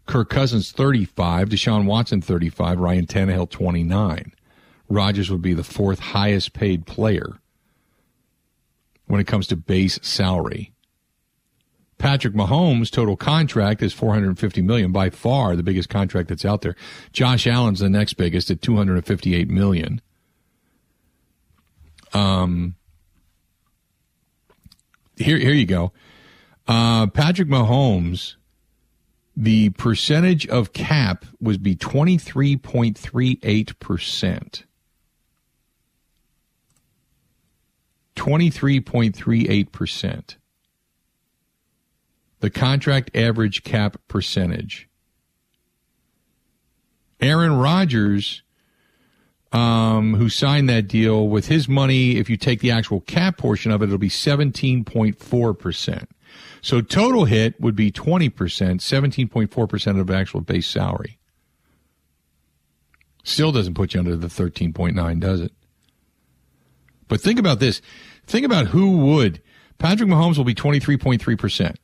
Kirk 0.09 0.31
Cousins 0.31 0.71
35, 0.71 1.49
Deshaun 1.49 1.85
Watson 1.85 2.19
35, 2.19 2.79
Ryan 2.79 3.05
Tannehill 3.05 3.47
29. 3.47 4.33
Rodgers 4.89 5.29
would 5.29 5.43
be 5.43 5.53
the 5.53 5.63
fourth 5.63 5.99
highest 5.99 6.53
paid 6.53 6.87
player 6.87 7.39
when 9.05 9.21
it 9.21 9.27
comes 9.27 9.45
to 9.47 9.55
base 9.55 9.99
salary. 10.01 10.73
Patrick 11.99 12.33
Mahomes' 12.33 12.89
total 12.89 13.15
contract 13.15 13.83
is 13.83 13.93
450 13.93 14.63
million, 14.63 14.91
by 14.91 15.11
far 15.11 15.55
the 15.55 15.61
biggest 15.61 15.89
contract 15.89 16.29
that's 16.29 16.45
out 16.45 16.61
there. 16.61 16.75
Josh 17.13 17.45
Allen's 17.45 17.79
the 17.79 17.89
next 17.89 18.13
biggest 18.13 18.49
at 18.49 18.61
258 18.61 19.49
million. 19.49 20.01
Um, 22.13 22.75
here, 25.17 25.37
here 25.37 25.53
you 25.53 25.67
go. 25.67 25.91
Uh, 26.67 27.05
Patrick 27.07 27.47
Mahomes 27.47 28.35
the 29.39 29.69
percentage 29.69 30.45
of 30.47 30.73
cap 30.73 31.23
was 31.39 31.57
be 31.57 31.73
23.38%. 31.73 34.63
23.38%. 38.17 40.35
The 42.39 42.49
contract 42.49 43.15
average 43.15 43.63
cap 43.63 43.97
percentage. 44.07 44.87
Aaron 47.19 47.57
Rodgers, 47.57 48.43
um, 49.51 50.13
who 50.13 50.29
signed 50.29 50.69
that 50.69 50.87
deal 50.87 51.27
with 51.27 51.47
his 51.47 51.67
money, 51.67 52.15
if 52.15 52.29
you 52.29 52.37
take 52.37 52.61
the 52.61 52.71
actual 52.71 53.01
cap 53.01 53.37
portion 53.37 53.71
of 53.71 53.81
it, 53.81 53.85
it'll 53.85 53.97
be 53.97 54.09
17.4%. 54.09 56.07
So 56.61 56.81
total 56.81 57.25
hit 57.25 57.59
would 57.59 57.75
be 57.75 57.91
20%, 57.91 58.31
17.4% 58.31 59.99
of 59.99 60.09
actual 60.09 60.41
base 60.41 60.67
salary. 60.67 61.17
Still 63.23 63.51
doesn't 63.51 63.73
put 63.73 63.93
you 63.93 63.99
under 63.99 64.15
the 64.15 64.27
13.9, 64.27 65.19
does 65.19 65.41
it? 65.41 65.53
But 67.07 67.21
think 67.21 67.39
about 67.39 67.59
this. 67.59 67.81
Think 68.25 68.45
about 68.45 68.67
who 68.67 68.97
would. 68.97 69.41
Patrick 69.77 70.09
Mahomes 70.09 70.37
will 70.37 70.45
be 70.45 70.55
23.3%. 70.55 71.75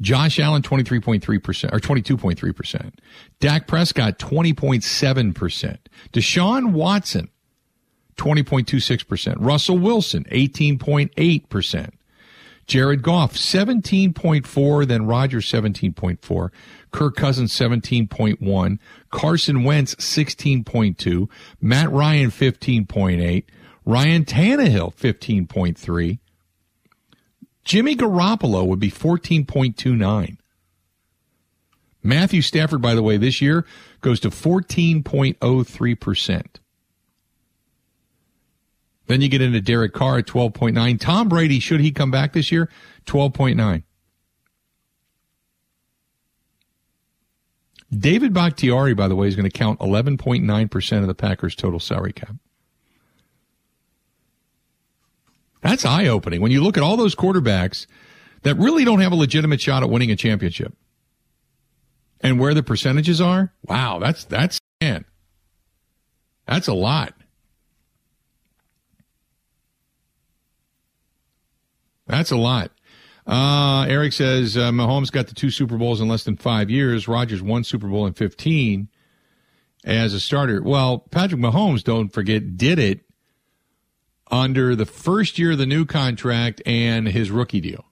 Josh 0.00 0.38
Allen, 0.38 0.62
23.3%, 0.62 1.72
or 1.72 1.78
22.3%. 1.78 2.92
Dak 3.40 3.66
Prescott, 3.66 4.18
20.7%. 4.18 5.78
Deshaun 6.12 6.72
Watson, 6.72 7.28
20.26%. 8.16 9.36
Russell 9.38 9.78
Wilson, 9.78 10.24
18.8%. 10.30 11.90
Jared 12.68 13.02
Goff, 13.02 13.32
17.4, 13.32 14.86
then 14.86 15.06
Rodgers 15.06 15.50
17.4, 15.50 16.50
Kirk 16.90 17.16
Cousins 17.16 17.52
17.1, 17.52 18.78
Carson 19.10 19.64
Wentz 19.64 19.94
16.2, 19.94 21.30
Matt 21.62 21.90
Ryan 21.90 22.30
15.8, 22.30 23.44
Ryan 23.86 24.24
Tannehill 24.26 24.94
15.3, 24.94 26.18
Jimmy 27.64 27.96
Garoppolo 27.96 28.66
would 28.66 28.80
be 28.80 28.90
14.29. 28.90 30.38
Matthew 32.02 32.42
Stafford, 32.42 32.80
by 32.80 32.94
the 32.94 33.02
way, 33.02 33.16
this 33.16 33.42
year 33.42 33.66
goes 34.00 34.20
to 34.20 34.30
14.03%. 34.30 36.46
Then 39.06 39.20
you 39.20 39.28
get 39.28 39.40
into 39.40 39.60
Derek 39.60 39.92
Carr 39.92 40.18
at 40.18 40.26
12.9. 40.26 41.00
Tom 41.00 41.28
Brady, 41.28 41.60
should 41.60 41.80
he 41.80 41.90
come 41.90 42.10
back 42.10 42.34
this 42.34 42.52
year? 42.52 42.70
12.9. 43.06 43.82
David 47.90 48.34
Bakhtiari, 48.34 48.94
by 48.94 49.08
the 49.08 49.16
way, 49.16 49.28
is 49.28 49.36
going 49.36 49.50
to 49.50 49.58
count 49.58 49.80
11.9% 49.80 51.00
of 51.00 51.06
the 51.06 51.14
Packers' 51.14 51.54
total 51.54 51.80
salary 51.80 52.12
cap. 52.12 52.34
That's 55.60 55.84
eye 55.84 56.06
opening 56.06 56.40
when 56.40 56.52
you 56.52 56.62
look 56.62 56.76
at 56.76 56.82
all 56.82 56.96
those 56.96 57.14
quarterbacks 57.14 57.86
that 58.42 58.56
really 58.56 58.84
don't 58.84 59.00
have 59.00 59.12
a 59.12 59.16
legitimate 59.16 59.60
shot 59.60 59.82
at 59.82 59.90
winning 59.90 60.10
a 60.10 60.16
championship. 60.16 60.74
And 62.20 62.40
where 62.40 62.54
the 62.54 62.62
percentages 62.62 63.20
are, 63.20 63.52
wow, 63.64 63.98
that's, 63.98 64.24
that's, 64.24 64.58
man, 64.80 65.04
that's 66.46 66.68
a 66.68 66.74
lot. 66.74 67.14
That's 72.06 72.30
a 72.30 72.36
lot. 72.36 72.72
Uh, 73.26 73.84
Eric 73.88 74.14
says 74.14 74.56
uh, 74.56 74.70
Mahomes 74.70 75.12
got 75.12 75.26
the 75.26 75.34
two 75.34 75.50
Super 75.50 75.76
Bowls 75.76 76.00
in 76.00 76.08
less 76.08 76.24
than 76.24 76.36
five 76.36 76.70
years. 76.70 77.06
Rodgers 77.06 77.42
won 77.42 77.62
Super 77.62 77.86
Bowl 77.86 78.06
in 78.06 78.14
15 78.14 78.88
as 79.84 80.14
a 80.14 80.20
starter. 80.20 80.62
Well, 80.62 81.00
Patrick 81.10 81.40
Mahomes, 81.40 81.84
don't 81.84 82.08
forget, 82.08 82.56
did 82.56 82.78
it 82.78 83.02
under 84.30 84.74
the 84.76 84.86
first 84.86 85.38
year 85.38 85.52
of 85.52 85.58
the 85.58 85.66
new 85.66 85.84
contract 85.84 86.62
and 86.66 87.08
his 87.08 87.30
rookie 87.30 87.60
deal. 87.60 87.84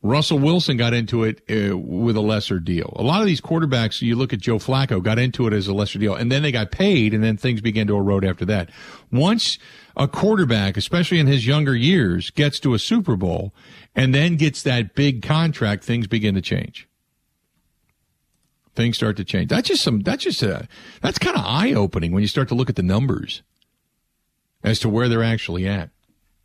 Russell 0.00 0.38
Wilson 0.38 0.76
got 0.76 0.94
into 0.94 1.24
it 1.24 1.42
uh, 1.50 1.76
with 1.76 2.16
a 2.16 2.20
lesser 2.20 2.60
deal. 2.60 2.92
A 2.96 3.02
lot 3.02 3.20
of 3.20 3.26
these 3.26 3.40
quarterbacks, 3.40 4.00
you 4.00 4.14
look 4.14 4.32
at 4.32 4.38
Joe 4.38 4.58
Flacco, 4.58 5.02
got 5.02 5.18
into 5.18 5.46
it 5.48 5.52
as 5.52 5.66
a 5.66 5.74
lesser 5.74 5.98
deal, 5.98 6.14
and 6.14 6.30
then 6.30 6.42
they 6.42 6.52
got 6.52 6.70
paid, 6.70 7.12
and 7.12 7.22
then 7.22 7.36
things 7.36 7.60
began 7.60 7.88
to 7.88 7.96
erode 7.96 8.24
after 8.24 8.44
that. 8.44 8.70
Once 9.10 9.58
a 9.96 10.06
quarterback, 10.06 10.76
especially 10.76 11.18
in 11.18 11.26
his 11.26 11.48
younger 11.48 11.74
years, 11.74 12.30
gets 12.30 12.60
to 12.60 12.74
a 12.74 12.78
Super 12.78 13.16
Bowl 13.16 13.52
and 13.96 14.14
then 14.14 14.36
gets 14.36 14.62
that 14.62 14.94
big 14.94 15.20
contract, 15.20 15.82
things 15.82 16.06
begin 16.06 16.36
to 16.36 16.40
change. 16.40 16.88
Things 18.78 18.96
start 18.96 19.16
to 19.16 19.24
change. 19.24 19.48
That's 19.48 19.66
just 19.66 19.82
some, 19.82 20.02
that's 20.02 20.22
just 20.22 20.40
a, 20.40 20.68
that's 21.02 21.18
kind 21.18 21.36
of 21.36 21.42
eye 21.44 21.72
opening 21.72 22.12
when 22.12 22.22
you 22.22 22.28
start 22.28 22.46
to 22.50 22.54
look 22.54 22.70
at 22.70 22.76
the 22.76 22.82
numbers 22.84 23.42
as 24.62 24.78
to 24.78 24.88
where 24.88 25.08
they're 25.08 25.24
actually 25.24 25.66
at. 25.66 25.90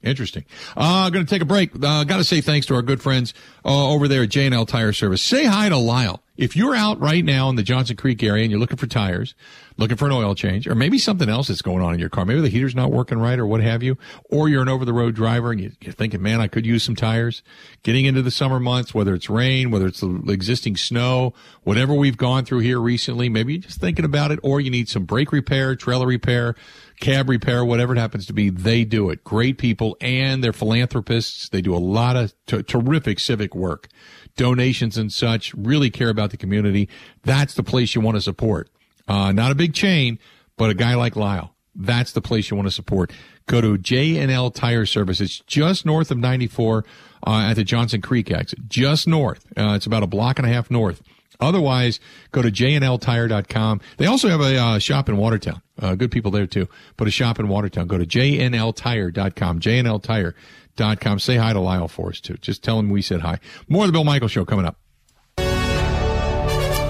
Interesting. 0.04 0.44
Uh, 0.76 1.10
going 1.10 1.26
to 1.26 1.30
take 1.30 1.42
a 1.42 1.46
break. 1.46 1.72
Uh, 1.76 2.04
got 2.04 2.18
to 2.18 2.26
say 2.26 2.42
thanks 2.42 2.68
to 2.68 2.76
our 2.76 2.82
good 2.82 3.02
friends 3.02 3.34
uh, 3.64 3.90
over 3.90 4.10
there 4.10 4.24
at 4.24 4.30
J&L 4.30 4.66
Tire 4.66 4.92
Service. 4.92 5.24
Say 5.24 5.46
hi 5.46 5.70
to 5.70 5.78
Lyle. 5.78 6.22
If 6.36 6.56
you're 6.56 6.76
out 6.76 7.00
right 7.00 7.24
now 7.24 7.48
in 7.50 7.56
the 7.56 7.64
Johnson 7.64 7.96
Creek 7.96 8.22
area 8.24 8.42
and 8.42 8.52
you're 8.52 8.60
looking 8.60 8.78
for 8.78 8.88
tires, 8.88 9.36
looking 9.78 9.98
for 9.98 10.06
an 10.06 10.12
oil 10.12 10.34
change, 10.34 10.68
or 10.68 10.74
maybe 10.74 10.98
something 10.98 11.30
else 11.30 11.48
that's 11.48 11.62
going 11.62 11.84
on 11.84 11.94
in 11.94 12.00
your 12.00 12.10
car, 12.10 12.26
maybe 12.26 12.42
the 12.42 12.50
heater's 12.50 12.74
not 12.74 12.92
working 12.92 13.20
right 13.20 13.38
or 13.38 13.46
what 13.46 13.62
have 13.62 13.84
you, 13.84 14.00
or 14.32 14.50
you're 14.50 14.64
an 14.64 14.68
over 14.68 14.84
the 14.84 14.94
road 14.94 15.14
driver 15.14 15.52
and 15.52 15.62
you're 15.62 15.94
thinking, 15.94 16.24
man, 16.24 16.42
I 16.42 16.48
could 16.48 16.66
use 16.66 16.84
some 16.84 16.96
tires. 16.96 17.44
Getting 17.84 18.06
into 18.06 18.24
the 18.24 18.32
summer 18.32 18.60
months, 18.60 18.96
whether 18.96 19.14
it's 19.14 19.30
rain, 19.30 19.70
whether 19.70 19.86
it's 19.86 20.02
the 20.02 20.24
existing 20.30 20.76
snow, 20.76 21.34
whatever 21.64 21.94
we've 21.94 22.18
gone 22.18 22.46
through 22.46 22.60
here 22.60 22.80
recently, 22.80 23.30
maybe 23.30 23.54
you're 23.54 23.62
just 23.62 23.80
thinking 23.80 24.04
about 24.04 24.32
it, 24.32 24.40
or 24.42 24.60
you 24.60 24.72
need 24.72 24.90
some 24.90 25.06
brake 25.06 25.32
repair, 25.32 25.76
trailer 25.76 26.08
repair, 26.08 26.56
cab 27.00 27.30
repair, 27.30 27.64
whatever 27.64 27.94
it 27.94 28.00
happens 28.00 28.26
to 28.28 28.34
be, 28.34 28.50
they 28.50 28.84
do 28.86 29.10
it. 29.10 29.24
Great 29.24 29.58
people 29.58 29.98
and 30.02 30.44
they're 30.44 30.54
philanthropists. 30.54 31.50
They 31.50 31.62
do 31.62 31.76
a 31.76 31.78
lot 31.78 32.16
of 32.16 32.34
t- 32.46 32.64
terrific 32.64 33.20
civic 33.20 33.56
work, 33.56 33.88
donations 34.36 34.98
and 34.98 35.12
such, 35.12 35.54
really 35.54 35.90
care 35.90 36.10
about 36.10 36.32
the 36.32 36.38
community. 36.38 36.90
That's 37.24 37.54
the 37.54 37.64
place 37.64 37.96
you 37.96 38.02
want 38.02 38.16
to 38.16 38.22
support. 38.22 38.70
Uh, 39.08 39.32
not 39.32 39.52
a 39.52 39.56
big 39.56 39.74
chain, 39.74 40.20
but 40.58 40.70
a 40.70 40.74
guy 40.74 40.96
like 40.96 41.16
Lyle. 41.16 41.56
That's 41.76 42.12
the 42.12 42.22
place 42.22 42.52
you 42.52 42.58
want 42.58 42.68
to 42.68 42.72
support. 42.72 43.12
Go 43.48 43.60
to 43.60 43.78
J&L 43.78 44.52
Tire 44.52 44.86
Service. 44.86 45.20
It's 45.20 45.40
just 45.42 45.86
north 45.86 46.12
of 46.12 46.18
94 46.18 46.86
uh, 47.26 47.48
at 47.50 47.56
the 47.56 47.64
Johnson 47.64 48.02
Creek 48.02 48.32
exit. 48.32 48.60
Just 48.68 49.08
north. 49.08 49.46
Uh, 49.58 49.74
it's 49.76 49.86
about 49.86 50.04
a 50.04 50.08
block 50.08 50.40
and 50.40 50.48
a 50.48 50.52
half 50.54 50.70
north. 50.70 51.02
Otherwise, 51.44 52.00
go 52.32 52.42
to 52.42 52.50
jnltire.com. 52.50 53.82
They 53.98 54.06
also 54.06 54.30
have 54.30 54.42
a 54.42 54.58
uh, 54.58 54.80
shop 54.80 55.10
in 55.10 55.18
Watertown. 55.18 55.62
Uh, 55.80 55.96
good 55.96 56.12
people 56.12 56.32
there 56.32 56.48
too. 56.48 56.68
But 56.98 57.08
a 57.08 57.12
shop 57.12 57.40
in 57.40 57.48
Watertown. 57.48 57.88
Go 57.88 57.98
to 57.98 58.06
jnltire.com. 58.06 59.60
jnltire.com. 59.60 61.20
Say 61.20 61.36
hi 61.36 61.54
to 61.54 61.60
Lyle 61.60 61.88
for 61.88 62.10
us 62.10 62.20
too. 62.20 62.36
Just 62.36 62.64
tell 62.64 62.80
him 62.80 62.90
we 62.90 63.02
said 63.02 63.22
hi. 63.22 63.40
More 63.68 63.84
of 63.84 63.88
the 63.88 63.94
Bill 63.94 64.04
Michael 64.04 64.28
Show 64.28 64.46
coming 64.46 64.66
up. 64.66 64.78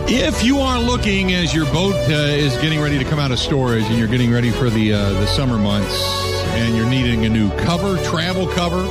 If 0.05 0.43
you 0.43 0.59
are 0.59 0.79
looking 0.79 1.31
as 1.33 1.55
your 1.55 1.65
boat 1.67 1.95
uh, 1.95 2.13
is 2.13 2.55
getting 2.57 2.81
ready 2.81 2.99
to 2.99 3.05
come 3.05 3.19
out 3.19 3.31
of 3.31 3.39
storage 3.39 3.85
and 3.85 3.97
you're 3.97 4.09
getting 4.09 4.31
ready 4.31 4.51
for 4.51 4.69
the 4.69 4.93
uh, 4.93 5.09
the 5.11 5.25
summer 5.27 5.57
months 5.57 5.95
and 6.49 6.75
you're 6.75 6.85
needing 6.85 7.25
a 7.25 7.29
new 7.29 7.49
cover, 7.59 7.97
travel 8.03 8.47
cover, 8.47 8.83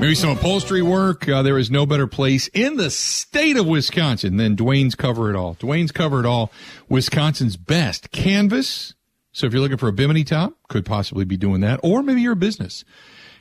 Maybe 0.00 0.14
some 0.14 0.30
upholstery 0.30 0.80
work. 0.80 1.28
Uh, 1.28 1.42
there 1.42 1.58
is 1.58 1.72
no 1.72 1.84
better 1.84 2.06
place 2.06 2.46
in 2.54 2.76
the 2.76 2.88
state 2.88 3.56
of 3.56 3.66
Wisconsin 3.66 4.36
than 4.36 4.54
Duane's 4.54 4.94
Cover 4.94 5.28
It 5.28 5.34
All. 5.34 5.54
Duane's 5.54 5.90
Cover 5.90 6.20
It 6.20 6.26
All, 6.26 6.52
Wisconsin's 6.88 7.56
best 7.56 8.12
canvas. 8.12 8.94
So 9.32 9.48
if 9.48 9.52
you're 9.52 9.60
looking 9.60 9.76
for 9.76 9.88
a 9.88 9.92
bimini 9.92 10.22
top, 10.22 10.54
could 10.68 10.86
possibly 10.86 11.24
be 11.24 11.36
doing 11.36 11.62
that. 11.62 11.80
Or 11.82 12.04
maybe 12.04 12.22
you're 12.22 12.34
a 12.34 12.36
business. 12.36 12.84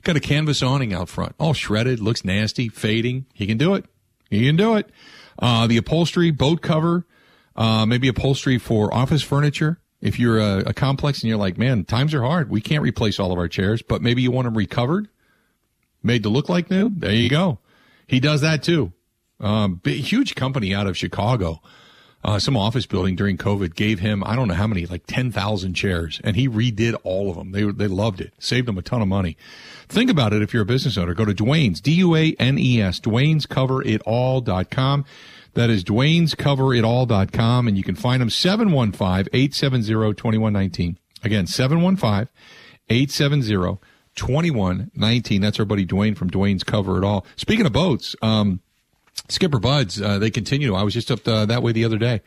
Got 0.02 0.16
a 0.16 0.20
canvas 0.20 0.64
awning 0.64 0.96
out 0.96 1.10
front, 1.10 1.36
all 1.40 1.54
shredded, 1.54 2.00
looks 2.00 2.26
nasty, 2.26 2.70
fading. 2.70 3.28
He 3.36 3.46
can 3.46 3.60
do 3.60 3.76
it. 3.76 3.86
He 4.32 4.48
can 4.48 4.56
do 4.56 4.78
it. 4.78 4.90
Uh, 5.38 5.68
the 5.68 5.78
upholstery, 5.78 6.32
boat 6.32 6.64
cover, 6.64 7.06
uh, 7.56 7.86
maybe 7.86 8.08
upholstery 8.08 8.58
for 8.58 8.92
office 8.92 9.22
furniture. 9.22 9.80
If 10.02 10.18
you're 10.18 10.40
a, 10.40 10.70
a 10.70 10.74
complex 10.74 11.22
and 11.22 11.30
you're 11.30 11.38
like, 11.38 11.60
man, 11.60 11.86
times 11.86 12.16
are 12.16 12.24
hard. 12.24 12.50
We 12.50 12.62
can't 12.62 12.82
replace 12.82 13.20
all 13.20 13.32
of 13.32 13.38
our 13.38 13.48
chairs, 13.48 13.84
but 13.84 14.02
maybe 14.02 14.24
you 14.24 14.32
want 14.32 14.46
them 14.46 14.58
recovered 14.58 15.08
made 16.04 16.24
to 16.24 16.30
look 16.30 16.50
like 16.50 16.70
new. 16.70 16.90
There 16.90 17.12
you 17.12 17.30
go. 17.30 17.60
He 18.08 18.20
does 18.20 18.42
that 18.42 18.64
too. 18.64 18.94
Um, 19.40 19.76
big, 19.84 20.02
huge 20.02 20.36
company 20.36 20.74
out 20.74 20.88
of 20.88 20.98
Chicago. 20.98 21.62
Uh, 22.24 22.40
some 22.40 22.58
office 22.58 22.88
building 22.88 23.16
during 23.16 23.38
COVID 23.38 23.76
gave 23.76 24.00
him, 24.00 24.24
I 24.26 24.36
don't 24.36 24.48
know 24.48 24.56
how 24.56 24.68
many, 24.68 24.86
like 24.86 25.04
10,000 25.08 25.74
chairs, 25.76 26.20
and 26.24 26.36
he 26.36 26.50
redid 26.50 26.96
all 27.04 27.30
of 27.30 27.38
them. 27.38 27.52
They, 27.52 27.64
they 27.64 27.88
loved 27.88 28.20
it. 28.20 28.34
Saved 28.40 28.68
them 28.68 28.78
a 28.78 28.82
ton 28.82 29.02
of 29.02 29.08
money. 29.08 29.38
Think 29.88 30.10
about 30.10 30.34
it 30.34 30.42
if 30.42 30.54
you're 30.54 30.64
a 30.64 30.66
business 30.66 30.98
owner. 30.98 31.14
Go 31.14 31.24
to 31.26 31.34
Duane's, 31.34 31.80
D-U-A-N-E-S, 31.80 33.00
duane's 33.00 33.46
cover 33.46 33.82
it 33.84 34.04
Dwayne'sCoverItAll.com. 34.04 35.06
That 35.54 35.70
is 35.70 35.84
duane's 35.84 36.36
cover 36.36 36.74
it 36.74 36.84
Dwayne'sCoverItAll.com, 36.84 37.68
and 37.68 37.78
you 37.78 37.84
can 37.84 37.96
find 37.96 38.22
them 38.22 38.30
715-870-2119. 38.30 40.98
Again, 41.24 41.48
715 41.48 42.28
870 42.90 43.78
2119. 44.18 45.42
That's 45.42 45.60
our 45.60 45.66
buddy 45.66 45.86
Dwayne 45.86 46.18
from 46.18 46.30
Duane's 46.30 46.64
Cover 46.64 46.98
It 46.98 47.04
All. 47.06 47.26
Speaking 47.38 47.66
of 47.66 47.74
boats, 47.74 48.16
um, 48.22 48.60
Skipper 49.30 49.60
Buds, 49.60 50.02
uh, 50.02 50.20
they 50.20 50.30
continue. 50.30 50.76
I 50.76 50.84
was 50.84 50.94
just 50.94 51.10
up 51.12 51.28
uh, 51.28 51.46
that 51.46 51.64
way 51.64 51.72
the 51.72 51.86
other 51.86 51.98
day, 51.98 52.22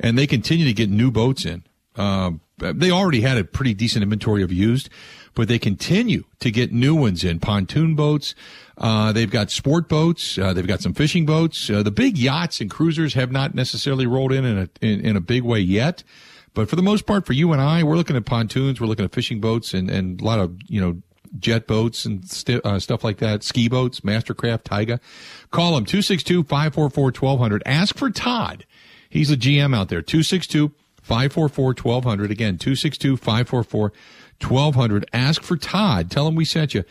and 0.00 0.18
they 0.18 0.26
continue 0.26 0.66
to 0.66 0.72
get 0.72 0.90
new 0.90 1.10
boats 1.10 1.44
in. 1.44 1.64
Uh, 1.96 2.32
they 2.58 2.90
already 2.90 3.20
had 3.20 3.36
a 3.38 3.44
pretty 3.44 3.74
decent 3.74 4.02
inventory 4.02 4.42
of 4.42 4.52
used, 4.52 4.88
but 5.34 5.48
they 5.48 5.58
continue 5.58 6.24
to 6.40 6.50
get 6.50 6.72
new 6.72 6.94
ones 6.94 7.24
in. 7.24 7.40
Pontoon 7.40 7.94
boats. 7.94 8.34
Uh, 8.78 9.12
they've 9.12 9.30
got 9.30 9.50
sport 9.50 9.88
boats. 9.88 10.38
Uh, 10.38 10.52
they've 10.52 10.66
got 10.66 10.80
some 10.80 10.94
fishing 10.94 11.26
boats. 11.26 11.68
Uh, 11.68 11.82
the 11.82 11.90
big 11.90 12.16
yachts 12.16 12.60
and 12.60 12.70
cruisers 12.70 13.14
have 13.14 13.32
not 13.32 13.54
necessarily 13.54 14.06
rolled 14.06 14.32
in 14.32 14.44
in 14.44 14.58
a, 14.58 14.68
in, 14.80 15.00
in 15.00 15.16
a 15.16 15.20
big 15.20 15.42
way 15.42 15.58
yet. 15.58 16.02
But 16.54 16.68
for 16.68 16.76
the 16.76 16.82
most 16.82 17.06
part, 17.06 17.26
for 17.26 17.32
you 17.32 17.52
and 17.52 17.60
I, 17.62 17.82
we're 17.82 17.96
looking 17.96 18.16
at 18.16 18.26
pontoons, 18.26 18.80
we're 18.80 18.86
looking 18.86 19.04
at 19.04 19.12
fishing 19.12 19.40
boats 19.40 19.72
and, 19.72 19.90
and 19.90 20.20
a 20.20 20.24
lot 20.24 20.38
of, 20.38 20.54
you 20.68 20.80
know, 20.80 21.02
jet 21.38 21.66
boats 21.66 22.04
and 22.04 22.28
st- 22.28 22.64
uh, 22.64 22.78
stuff 22.78 23.02
like 23.04 23.18
that, 23.18 23.42
ski 23.42 23.68
boats, 23.68 24.00
Mastercraft, 24.00 24.64
Taiga. 24.64 25.00
Call 25.50 25.74
them 25.74 25.84
262-544-1200. 25.84 27.60
Ask 27.66 27.96
for 27.96 28.10
Todd. 28.10 28.64
He's 29.08 29.30
a 29.30 29.36
GM 29.36 29.76
out 29.76 29.88
there. 29.88 30.02
262-544-1200. 30.02 32.30
Again, 32.30 32.58
262-544-1200. 32.58 35.04
Ask 35.12 35.42
for 35.42 35.56
Todd. 35.56 36.10
Tell 36.10 36.26
him 36.28 36.34
we 36.34 36.44
sent 36.44 36.74
you. 36.74 36.84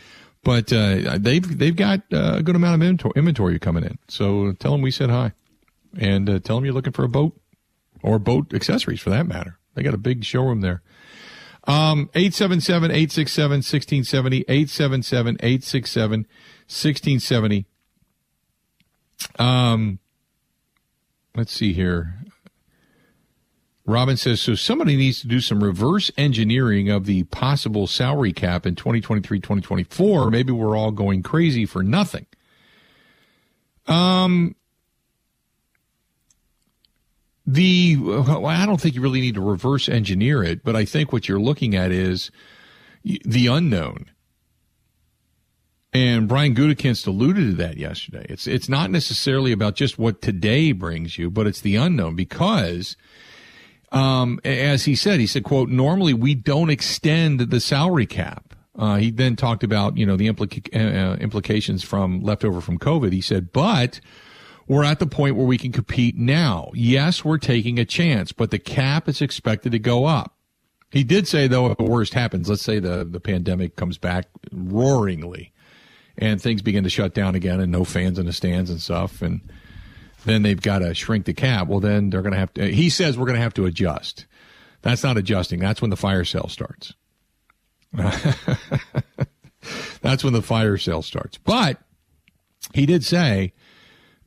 But 0.43 0.73
uh, 0.73 1.19
they've 1.19 1.57
they've 1.57 1.75
got 1.75 2.01
uh, 2.11 2.37
a 2.37 2.43
good 2.43 2.55
amount 2.55 2.81
of 2.81 3.11
inventory 3.15 3.59
coming 3.59 3.83
in. 3.83 3.99
So 4.07 4.53
tell 4.53 4.71
them 4.71 4.81
we 4.81 4.89
said 4.89 5.11
hi, 5.11 5.33
and 5.95 6.27
uh, 6.27 6.39
tell 6.39 6.55
them 6.55 6.65
you're 6.65 6.73
looking 6.73 6.93
for 6.93 7.03
a 7.03 7.09
boat 7.09 7.39
or 8.01 8.17
boat 8.17 8.51
accessories 8.51 8.99
for 8.99 9.11
that 9.11 9.27
matter. 9.27 9.59
They 9.75 9.83
got 9.83 9.93
a 9.93 9.99
big 9.99 10.23
showroom 10.23 10.61
there. 10.61 10.81
Um, 11.67 12.09
877-867-1670, 12.15 14.45
877-867-1670. 16.67 17.65
Um, 19.37 19.99
let's 21.35 21.53
see 21.53 21.73
here. 21.73 22.15
Robin 23.85 24.15
says, 24.15 24.41
so 24.41 24.55
somebody 24.55 24.95
needs 24.95 25.21
to 25.21 25.27
do 25.27 25.39
some 25.39 25.63
reverse 25.63 26.11
engineering 26.17 26.89
of 26.89 27.05
the 27.05 27.23
possible 27.23 27.87
salary 27.87 28.31
cap 28.31 28.65
in 28.65 28.75
2023, 28.75 29.39
2024. 29.39 30.29
Maybe 30.29 30.51
we're 30.51 30.77
all 30.77 30.91
going 30.91 31.23
crazy 31.23 31.65
for 31.65 31.83
nothing. 31.83 32.27
Um, 33.87 34.55
the 37.51 37.97
I 38.45 38.65
don't 38.65 38.79
think 38.79 38.95
you 38.95 39.01
really 39.01 39.21
need 39.21 39.35
to 39.35 39.41
reverse 39.41 39.89
engineer 39.89 40.43
it, 40.43 40.63
but 40.63 40.75
I 40.75 40.85
think 40.85 41.11
what 41.11 41.27
you're 41.27 41.39
looking 41.39 41.75
at 41.75 41.91
is 41.91 42.31
the 43.03 43.47
unknown. 43.47 44.11
And 45.93 46.29
Brian 46.29 46.55
Gutekunst 46.55 47.05
alluded 47.05 47.49
to 47.49 47.55
that 47.55 47.77
yesterday. 47.77 48.25
It's 48.29 48.47
it's 48.47 48.69
not 48.69 48.89
necessarily 48.91 49.51
about 49.51 49.75
just 49.75 49.99
what 49.99 50.21
today 50.21 50.71
brings 50.71 51.17
you, 51.17 51.29
but 51.29 51.47
it's 51.47 51.59
the 51.59 51.75
unknown 51.75 52.15
because, 52.15 52.95
um, 53.91 54.39
as 54.45 54.85
he 54.85 54.95
said, 54.95 55.19
he 55.19 55.27
said, 55.27 55.43
"quote 55.43 55.67
Normally 55.67 56.13
we 56.13 56.33
don't 56.33 56.69
extend 56.69 57.41
the 57.41 57.59
salary 57.59 58.05
cap." 58.05 58.55
Uh, 58.77 58.95
he 58.95 59.11
then 59.11 59.35
talked 59.35 59.65
about 59.65 59.97
you 59.97 60.05
know 60.05 60.15
the 60.15 60.29
implica- 60.29 60.73
uh, 60.73 61.17
implications 61.17 61.83
from 61.83 62.21
leftover 62.21 62.61
from 62.61 62.79
COVID. 62.79 63.11
He 63.11 63.19
said, 63.19 63.51
but 63.51 63.99
we're 64.71 64.85
at 64.85 64.99
the 64.99 65.05
point 65.05 65.35
where 65.35 65.45
we 65.45 65.57
can 65.57 65.73
compete 65.73 66.15
now. 66.15 66.71
Yes, 66.73 67.25
we're 67.25 67.37
taking 67.37 67.77
a 67.77 67.83
chance, 67.83 68.31
but 68.31 68.51
the 68.51 68.57
cap 68.57 69.09
is 69.09 69.21
expected 69.21 69.73
to 69.73 69.79
go 69.79 70.05
up. 70.05 70.37
He 70.91 71.03
did 71.03 71.27
say, 71.27 71.49
though, 71.49 71.69
if 71.69 71.77
the 71.77 71.83
worst 71.83 72.13
happens, 72.13 72.47
let's 72.47 72.61
say 72.61 72.79
the, 72.79 73.03
the 73.03 73.19
pandemic 73.19 73.75
comes 73.75 73.97
back 73.97 74.27
roaringly 74.53 75.51
and 76.17 76.41
things 76.41 76.61
begin 76.61 76.85
to 76.85 76.89
shut 76.89 77.13
down 77.13 77.35
again 77.35 77.59
and 77.59 77.69
no 77.69 77.83
fans 77.83 78.17
in 78.17 78.25
the 78.27 78.31
stands 78.31 78.69
and 78.69 78.81
stuff, 78.81 79.21
and 79.21 79.41
then 80.23 80.41
they've 80.43 80.61
got 80.61 80.79
to 80.79 80.93
shrink 80.93 81.25
the 81.25 81.33
cap. 81.33 81.67
Well, 81.67 81.81
then 81.81 82.09
they're 82.09 82.21
going 82.21 82.31
to 82.31 82.39
have 82.39 82.53
to, 82.53 82.73
he 82.73 82.89
says 82.89 83.17
we're 83.17 83.25
going 83.25 83.35
to 83.35 83.43
have 83.43 83.55
to 83.55 83.65
adjust. 83.65 84.25
That's 84.83 85.03
not 85.03 85.17
adjusting. 85.17 85.59
That's 85.59 85.81
when 85.81 85.89
the 85.89 85.97
fire 85.97 86.23
sale 86.23 86.47
starts. 86.47 86.93
That's 90.01 90.23
when 90.23 90.31
the 90.31 90.41
fire 90.41 90.77
sale 90.77 91.01
starts. 91.01 91.37
But 91.39 91.77
he 92.73 92.85
did 92.85 93.03
say 93.03 93.51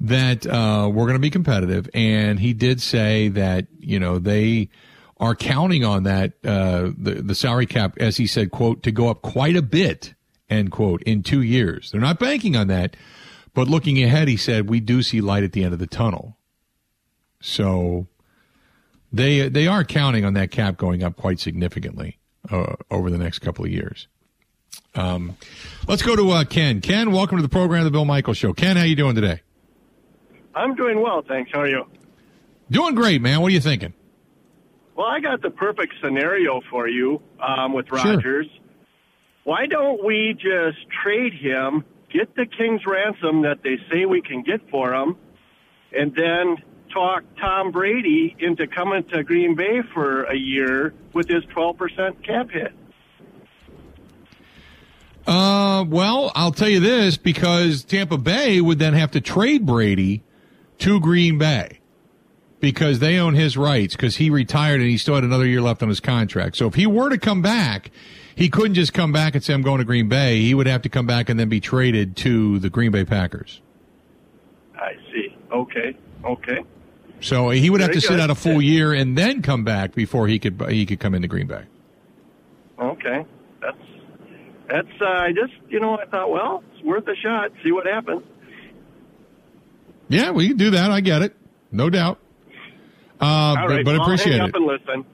that 0.09 0.47
uh, 0.47 0.89
we're 0.93 1.05
going 1.05 1.15
to 1.15 1.19
be 1.19 1.31
competitive, 1.31 1.89
and 1.95 2.39
he 2.39 2.53
did 2.53 2.81
say 2.81 3.29
that 3.29 3.67
you 3.79 3.99
know 3.99 4.19
they 4.19 4.69
are 5.19 5.35
counting 5.35 5.85
on 5.85 6.03
that 6.03 6.35
uh, 6.45 6.91
the 6.97 7.23
the 7.23 7.35
salary 7.35 7.67
cap, 7.67 7.97
as 7.99 8.17
he 8.17 8.27
said, 8.27 8.51
quote, 8.51 8.83
to 8.83 8.93
go 8.93 9.09
up 9.09 9.23
quite 9.23 9.57
a 9.57 9.63
bit, 9.63 10.15
end 10.51 10.71
quote, 10.71 11.03
in 11.05 11.23
two 11.23 11.41
years. 11.41 11.91
They're 11.91 12.01
not 12.01 12.19
banking 12.19 12.55
on 12.55 12.67
that, 12.69 12.97
but 13.55 13.67
looking 13.67 14.03
ahead, 14.03 14.29
he 14.29 14.37
said 14.37 14.69
we 14.69 14.81
do 14.81 15.03
see 15.03 15.21
light 15.21 15.43
at 15.43 15.53
the 15.53 15.65
end 15.65 15.73
of 15.73 15.79
the 15.79 15.87
tunnel. 15.87 16.37
So 17.41 18.07
they 19.11 19.49
they 19.49 19.67
are 19.67 19.85
counting 19.85 20.27
on 20.27 20.35
that 20.35 20.51
cap 20.51 20.77
going 20.77 21.03
up 21.03 21.17
quite 21.17 21.41
significantly 21.41 22.19
uh, 22.51 22.75
over 22.91 23.11
the 23.11 23.19
next 23.19 23.39
couple 23.39 23.65
of 23.65 23.71
years. 23.71 24.07
Um, 24.95 25.37
let's 25.89 26.03
go 26.03 26.15
to 26.15 26.31
uh, 26.31 26.45
Ken. 26.45 26.83
Ken, 26.83 27.11
welcome 27.11 27.39
to 27.39 27.43
the 27.43 27.49
program, 27.49 27.85
the 27.85 27.91
Bill 27.91 28.05
Michael 28.05 28.35
Show. 28.35 28.53
Ken, 28.53 28.77
how 28.77 28.83
you 28.83 28.97
doing 28.97 29.15
today? 29.15 29.41
I'm 30.55 30.75
doing 30.75 31.01
well, 31.01 31.23
thanks. 31.27 31.51
How 31.53 31.61
are 31.61 31.69
you? 31.69 31.85
Doing 32.71 32.95
great, 32.95 33.21
man. 33.21 33.41
What 33.41 33.49
are 33.49 33.55
you 33.55 33.61
thinking? 33.61 33.93
Well, 34.97 35.07
I 35.07 35.21
got 35.21 35.43
the 35.43 35.51
perfect 35.51 35.95
scenario 36.03 36.61
for 36.71 36.89
you 36.89 37.21
um, 37.41 37.73
with 37.73 37.91
Rodgers. 37.91 38.47
Sure. 38.47 38.61
Why 39.45 39.67
don't 39.67 40.03
we 40.05 40.35
just 40.35 40.79
trade 41.03 41.35
him, 41.35 41.85
get 42.13 42.35
the 42.37 42.47
King's 42.47 42.87
ransom 42.87 43.43
that 43.43 43.63
they 43.63 43.77
say 43.91 44.07
we 44.07 44.23
can 44.23 44.43
get 44.43 44.61
for 44.71 44.95
him, 44.95 45.17
and 45.93 46.15
then 46.15 46.57
talk 46.93 47.25
Tom 47.41 47.73
Brady 47.73 48.35
into 48.39 48.67
coming 48.67 49.05
to 49.13 49.23
Green 49.25 49.55
Bay 49.55 49.83
for 49.93 50.23
a 50.25 50.37
year 50.37 50.95
with 51.13 51.29
his 51.29 51.45
12% 51.47 52.25
cap 52.25 52.51
hit? 52.51 52.73
Uh, 55.27 55.85
well, 55.89 56.31
I'll 56.35 56.53
tell 56.53 56.69
you 56.69 56.81
this 56.81 57.17
because 57.17 57.83
Tampa 57.83 58.17
Bay 58.19 58.61
would 58.61 58.79
then 58.79 58.95
have 58.95 59.11
to 59.13 59.21
trade 59.21 59.67
Brady 59.67 60.23
to 60.85 61.01
Green 61.01 61.39
Bay 61.39 61.81
because 62.61 62.99
they 62.99 63.19
own 63.19 63.35
his 63.35 63.57
rights 63.57 63.97
because 63.97 64.17
he 64.17 64.29
retired 64.29 64.83
and 64.83 64.91
he 64.91 64.99
still 64.99 65.15
had 65.15 65.25
another 65.25 65.47
year 65.47 65.63
left 65.63 65.83
on 65.83 65.89
his 65.89 65.99
contract. 65.99 66.57
So 66.57 66.67
if 66.67 66.75
he 66.75 66.87
were 66.87 67.09
to 67.09 67.17
come 67.17 67.41
back, 67.41 67.91
he 68.37 68.51
couldn't 68.51 68.75
just 68.75 68.93
come 68.93 69.11
back 69.11 69.35
and 69.35 69.43
say, 69.43 69.55
I'm 69.55 69.63
going 69.63 69.79
to 69.79 69.85
Green 69.85 70.11
Bay. 70.11 70.43
He 70.43 70.53
would 70.53 70.67
have 70.67 70.83
to 70.83 70.91
come 70.91 71.07
back 71.07 71.31
and 71.31 71.41
then 71.41 71.49
be 71.49 71.59
traded 71.59 72.17
to 72.19 72.59
the 72.59 72.69
Green 72.69 72.91
Bay 72.93 73.07
Packers. 73.07 73.63
I 74.77 74.93
see. 75.11 75.35
Okay. 75.51 75.97
Okay. 76.23 76.65
So 77.21 77.49
he 77.49 77.71
would 77.71 77.81
have 77.81 77.89
Very 77.89 78.01
to 78.03 78.07
sit 78.07 78.21
out 78.21 78.29
a 78.29 78.35
full 78.35 78.61
year 78.61 78.93
and 78.93 79.17
then 79.17 79.41
come 79.41 79.65
back 79.65 79.95
before 79.95 80.29
he 80.29 80.39
could 80.39 80.61
he 80.69 80.85
could 80.85 81.01
come 81.01 81.15
into 81.15 81.29
Green 81.29 81.47
Bay. 81.47 81.65
Okay. 82.79 83.25
That's 83.63 83.79
that's 84.69 85.01
uh, 85.01 85.07
I 85.07 85.33
just 85.33 85.55
you 85.71 85.81
know 85.81 85.99
I 85.99 86.05
thought 86.05 86.31
well 86.31 86.63
it's 86.75 86.85
worth 86.85 87.09
a 87.09 87.17
shot 87.17 87.53
see 87.63 87.73
what 87.73 87.87
happens. 87.87 88.23
Yeah, 90.09 90.31
we 90.31 90.49
can 90.49 90.57
do 90.57 90.71
that. 90.71 90.91
I 90.91 91.01
get 91.01 91.23
it. 91.23 91.37
No 91.73 91.91
doubt. 91.91 92.19
Uh, 93.21 93.25
All 93.25 93.55
right. 93.69 93.85
but, 93.85 93.97
but 93.97 94.03
appreciate 94.03 94.37
it. 94.41 94.55
and 94.55 94.67
listen. 94.67 95.05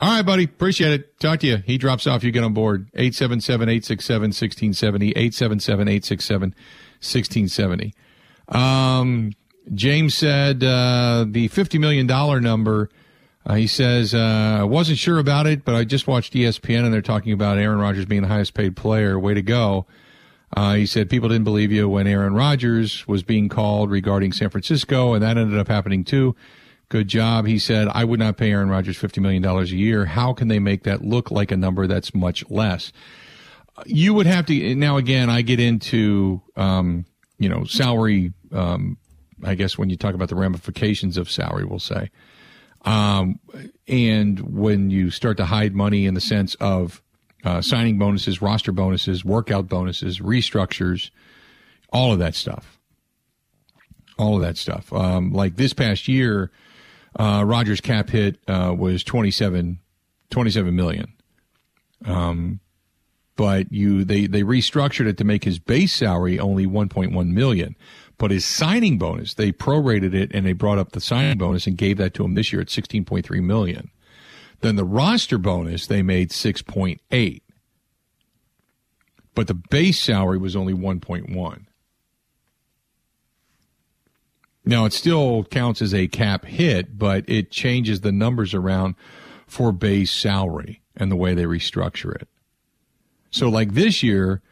All 0.00 0.10
right, 0.16 0.22
buddy. 0.24 0.44
Appreciate 0.44 0.92
it. 0.92 1.18
Talk 1.18 1.40
to 1.40 1.46
you. 1.46 1.56
He 1.58 1.76
drops 1.78 2.06
off. 2.06 2.22
You 2.22 2.30
get 2.30 2.44
on 2.44 2.54
board. 2.54 2.88
877 2.94 3.68
867 3.68 4.20
1670. 4.28 5.08
877 5.10 5.88
867 5.88 6.54
1670. 7.00 7.94
Um, 8.48 9.32
James 9.74 10.14
said 10.14 10.62
uh, 10.62 11.24
the 11.28 11.48
$50 11.48 11.80
million 11.80 12.06
number. 12.06 12.90
Uh, 13.44 13.54
he 13.54 13.66
says, 13.66 14.14
uh, 14.14 14.58
I 14.60 14.64
wasn't 14.64 14.98
sure 14.98 15.18
about 15.18 15.46
it, 15.46 15.64
but 15.64 15.74
I 15.74 15.84
just 15.84 16.06
watched 16.06 16.32
ESPN 16.34 16.84
and 16.84 16.92
they're 16.92 17.02
talking 17.02 17.32
about 17.32 17.58
Aaron 17.58 17.78
Rodgers 17.78 18.04
being 18.06 18.22
the 18.22 18.28
highest 18.28 18.54
paid 18.54 18.76
player. 18.76 19.18
Way 19.18 19.34
to 19.34 19.42
go. 19.42 19.86
Uh, 20.56 20.74
he 20.74 20.86
said 20.86 21.10
people 21.10 21.28
didn't 21.28 21.44
believe 21.44 21.70
you 21.70 21.88
when 21.88 22.06
Aaron 22.06 22.34
Rodgers 22.34 23.06
was 23.06 23.22
being 23.22 23.48
called 23.48 23.90
regarding 23.90 24.32
San 24.32 24.50
Francisco, 24.50 25.12
and 25.14 25.22
that 25.22 25.36
ended 25.36 25.58
up 25.58 25.68
happening 25.68 26.04
too. 26.04 26.34
Good 26.88 27.08
job. 27.08 27.46
He 27.46 27.58
said, 27.58 27.88
I 27.88 28.04
would 28.04 28.18
not 28.18 28.38
pay 28.38 28.50
Aaron 28.50 28.70
Rodgers 28.70 28.98
$50 28.98 29.20
million 29.20 29.44
a 29.44 29.62
year. 29.64 30.06
How 30.06 30.32
can 30.32 30.48
they 30.48 30.58
make 30.58 30.84
that 30.84 31.04
look 31.04 31.30
like 31.30 31.50
a 31.50 31.56
number 31.56 31.86
that's 31.86 32.14
much 32.14 32.48
less? 32.48 32.92
You 33.84 34.14
would 34.14 34.26
have 34.26 34.46
to, 34.46 34.74
now 34.74 34.96
again, 34.96 35.28
I 35.28 35.42
get 35.42 35.60
into, 35.60 36.40
um, 36.56 37.04
you 37.38 37.48
know, 37.50 37.64
salary, 37.64 38.32
um, 38.52 38.96
I 39.44 39.54
guess 39.54 39.76
when 39.76 39.90
you 39.90 39.96
talk 39.96 40.14
about 40.14 40.30
the 40.30 40.34
ramifications 40.34 41.18
of 41.18 41.30
salary, 41.30 41.64
we'll 41.64 41.78
say. 41.78 42.10
Um, 42.82 43.38
and 43.86 44.40
when 44.40 44.90
you 44.90 45.10
start 45.10 45.36
to 45.36 45.44
hide 45.44 45.74
money 45.74 46.06
in 46.06 46.14
the 46.14 46.20
sense 46.22 46.54
of 46.54 47.02
uh, 47.48 47.62
signing 47.62 47.98
bonuses, 47.98 48.42
roster 48.42 48.72
bonuses, 48.72 49.24
workout 49.24 49.68
bonuses, 49.68 50.20
restructures, 50.20 51.10
all 51.90 52.12
of 52.12 52.18
that 52.18 52.34
stuff. 52.34 52.78
All 54.18 54.36
of 54.36 54.42
that 54.42 54.58
stuff. 54.58 54.92
Um, 54.92 55.32
like 55.32 55.56
this 55.56 55.72
past 55.72 56.08
year, 56.08 56.50
uh, 57.18 57.44
Rodgers' 57.46 57.80
cap 57.80 58.10
hit 58.10 58.38
uh, 58.48 58.74
was 58.76 59.02
27, 59.02 59.78
27 60.30 60.76
million. 60.76 61.12
Um, 62.04 62.60
but 63.36 63.72
you 63.72 64.04
they 64.04 64.26
they 64.26 64.42
restructured 64.42 65.06
it 65.06 65.16
to 65.16 65.24
make 65.24 65.44
his 65.44 65.58
base 65.58 65.94
salary 65.94 66.38
only 66.38 66.66
1.1 66.66 67.28
million. 67.28 67.76
But 68.18 68.32
his 68.32 68.44
signing 68.44 68.98
bonus, 68.98 69.34
they 69.34 69.52
prorated 69.52 70.12
it 70.12 70.32
and 70.34 70.44
they 70.44 70.52
brought 70.52 70.78
up 70.78 70.92
the 70.92 71.00
signing 71.00 71.38
bonus 71.38 71.66
and 71.66 71.78
gave 71.78 71.96
that 71.98 72.14
to 72.14 72.24
him 72.24 72.34
this 72.34 72.52
year 72.52 72.60
at 72.60 72.66
16.3 72.66 73.42
million. 73.42 73.90
Then 74.60 74.76
the 74.76 74.84
roster 74.84 75.38
bonus 75.38 75.86
they 75.86 76.02
made 76.02 76.30
6.8. 76.30 77.42
But 79.34 79.46
the 79.46 79.54
base 79.54 80.00
salary 80.00 80.38
was 80.38 80.56
only 80.56 80.74
1.1. 80.74 81.66
Now 84.64 84.84
it 84.84 84.92
still 84.92 85.44
counts 85.44 85.80
as 85.80 85.94
a 85.94 86.08
cap 86.08 86.44
hit, 86.44 86.98
but 86.98 87.24
it 87.26 87.50
changes 87.50 88.00
the 88.00 88.12
numbers 88.12 88.52
around 88.52 88.96
for 89.46 89.72
base 89.72 90.12
salary 90.12 90.82
and 90.94 91.10
the 91.10 91.16
way 91.16 91.34
they 91.34 91.44
restructure 91.44 92.14
it. 92.14 92.28
So 93.30 93.48
like 93.48 93.74
this 93.74 94.02
year, 94.02 94.42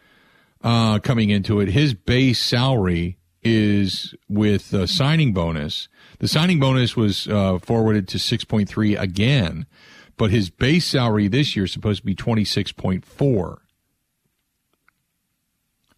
uh, 0.62 1.00
coming 1.00 1.30
into 1.30 1.60
it, 1.60 1.68
his 1.68 1.94
base 1.94 2.38
salary 2.38 3.18
is 3.42 4.14
with 4.28 4.70
the 4.70 4.88
signing 4.88 5.32
bonus. 5.32 5.88
The 6.18 6.28
signing 6.28 6.58
bonus 6.58 6.96
was 6.96 7.28
uh, 7.28 7.58
forwarded 7.58 8.08
to 8.08 8.18
6.3 8.18 9.00
again, 9.00 9.66
but 10.16 10.30
his 10.30 10.50
base 10.50 10.86
salary 10.86 11.28
this 11.28 11.56
year 11.56 11.64
is 11.64 11.72
supposed 11.72 12.00
to 12.00 12.06
be 12.06 12.14
26.4. 12.14 13.58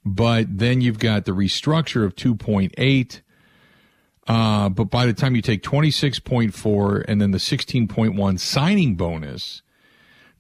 But 0.05 0.59
then 0.59 0.81
you've 0.81 0.99
got 0.99 1.25
the 1.25 1.33
restructure 1.33 2.05
of 2.05 2.17
2.8 2.17 3.21
uh, 4.29 4.69
but 4.69 4.85
by 4.85 5.07
the 5.07 5.15
time 5.15 5.35
you 5.35 5.43
take 5.43 5.63
26.4 5.63 7.05
and 7.09 7.21
then 7.21 7.31
the 7.31 7.39
16.1 7.39 8.39
signing 8.39 8.95
bonus, 8.95 9.63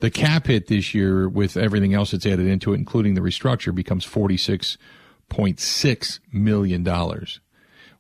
the 0.01 0.11
cap 0.11 0.47
hit 0.47 0.67
this 0.67 0.95
year 0.95 1.27
with 1.29 1.57
everything 1.57 1.95
else 1.95 2.11
that's 2.11 2.27
added 2.27 2.47
into 2.47 2.75
it, 2.75 2.77
including 2.77 3.15
the 3.15 3.23
restructure, 3.23 3.75
becomes 3.75 4.07
$46.6 4.07 6.19
million, 6.31 6.87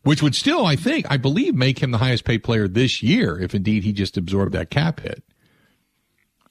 which 0.02 0.22
would 0.22 0.34
still, 0.34 0.66
I 0.66 0.76
think, 0.76 1.06
I 1.10 1.16
believe, 1.16 1.54
make 1.54 1.82
him 1.82 1.90
the 1.90 1.98
highest 1.98 2.24
paid 2.24 2.44
player 2.44 2.68
this 2.68 3.02
year 3.02 3.40
if 3.40 3.54
indeed 3.54 3.84
he 3.84 3.94
just 3.94 4.18
absorbed 4.18 4.52
that 4.52 4.70
cap 4.70 5.00
hit. 5.00 5.24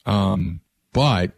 Um, 0.08 0.60
but 0.92 1.32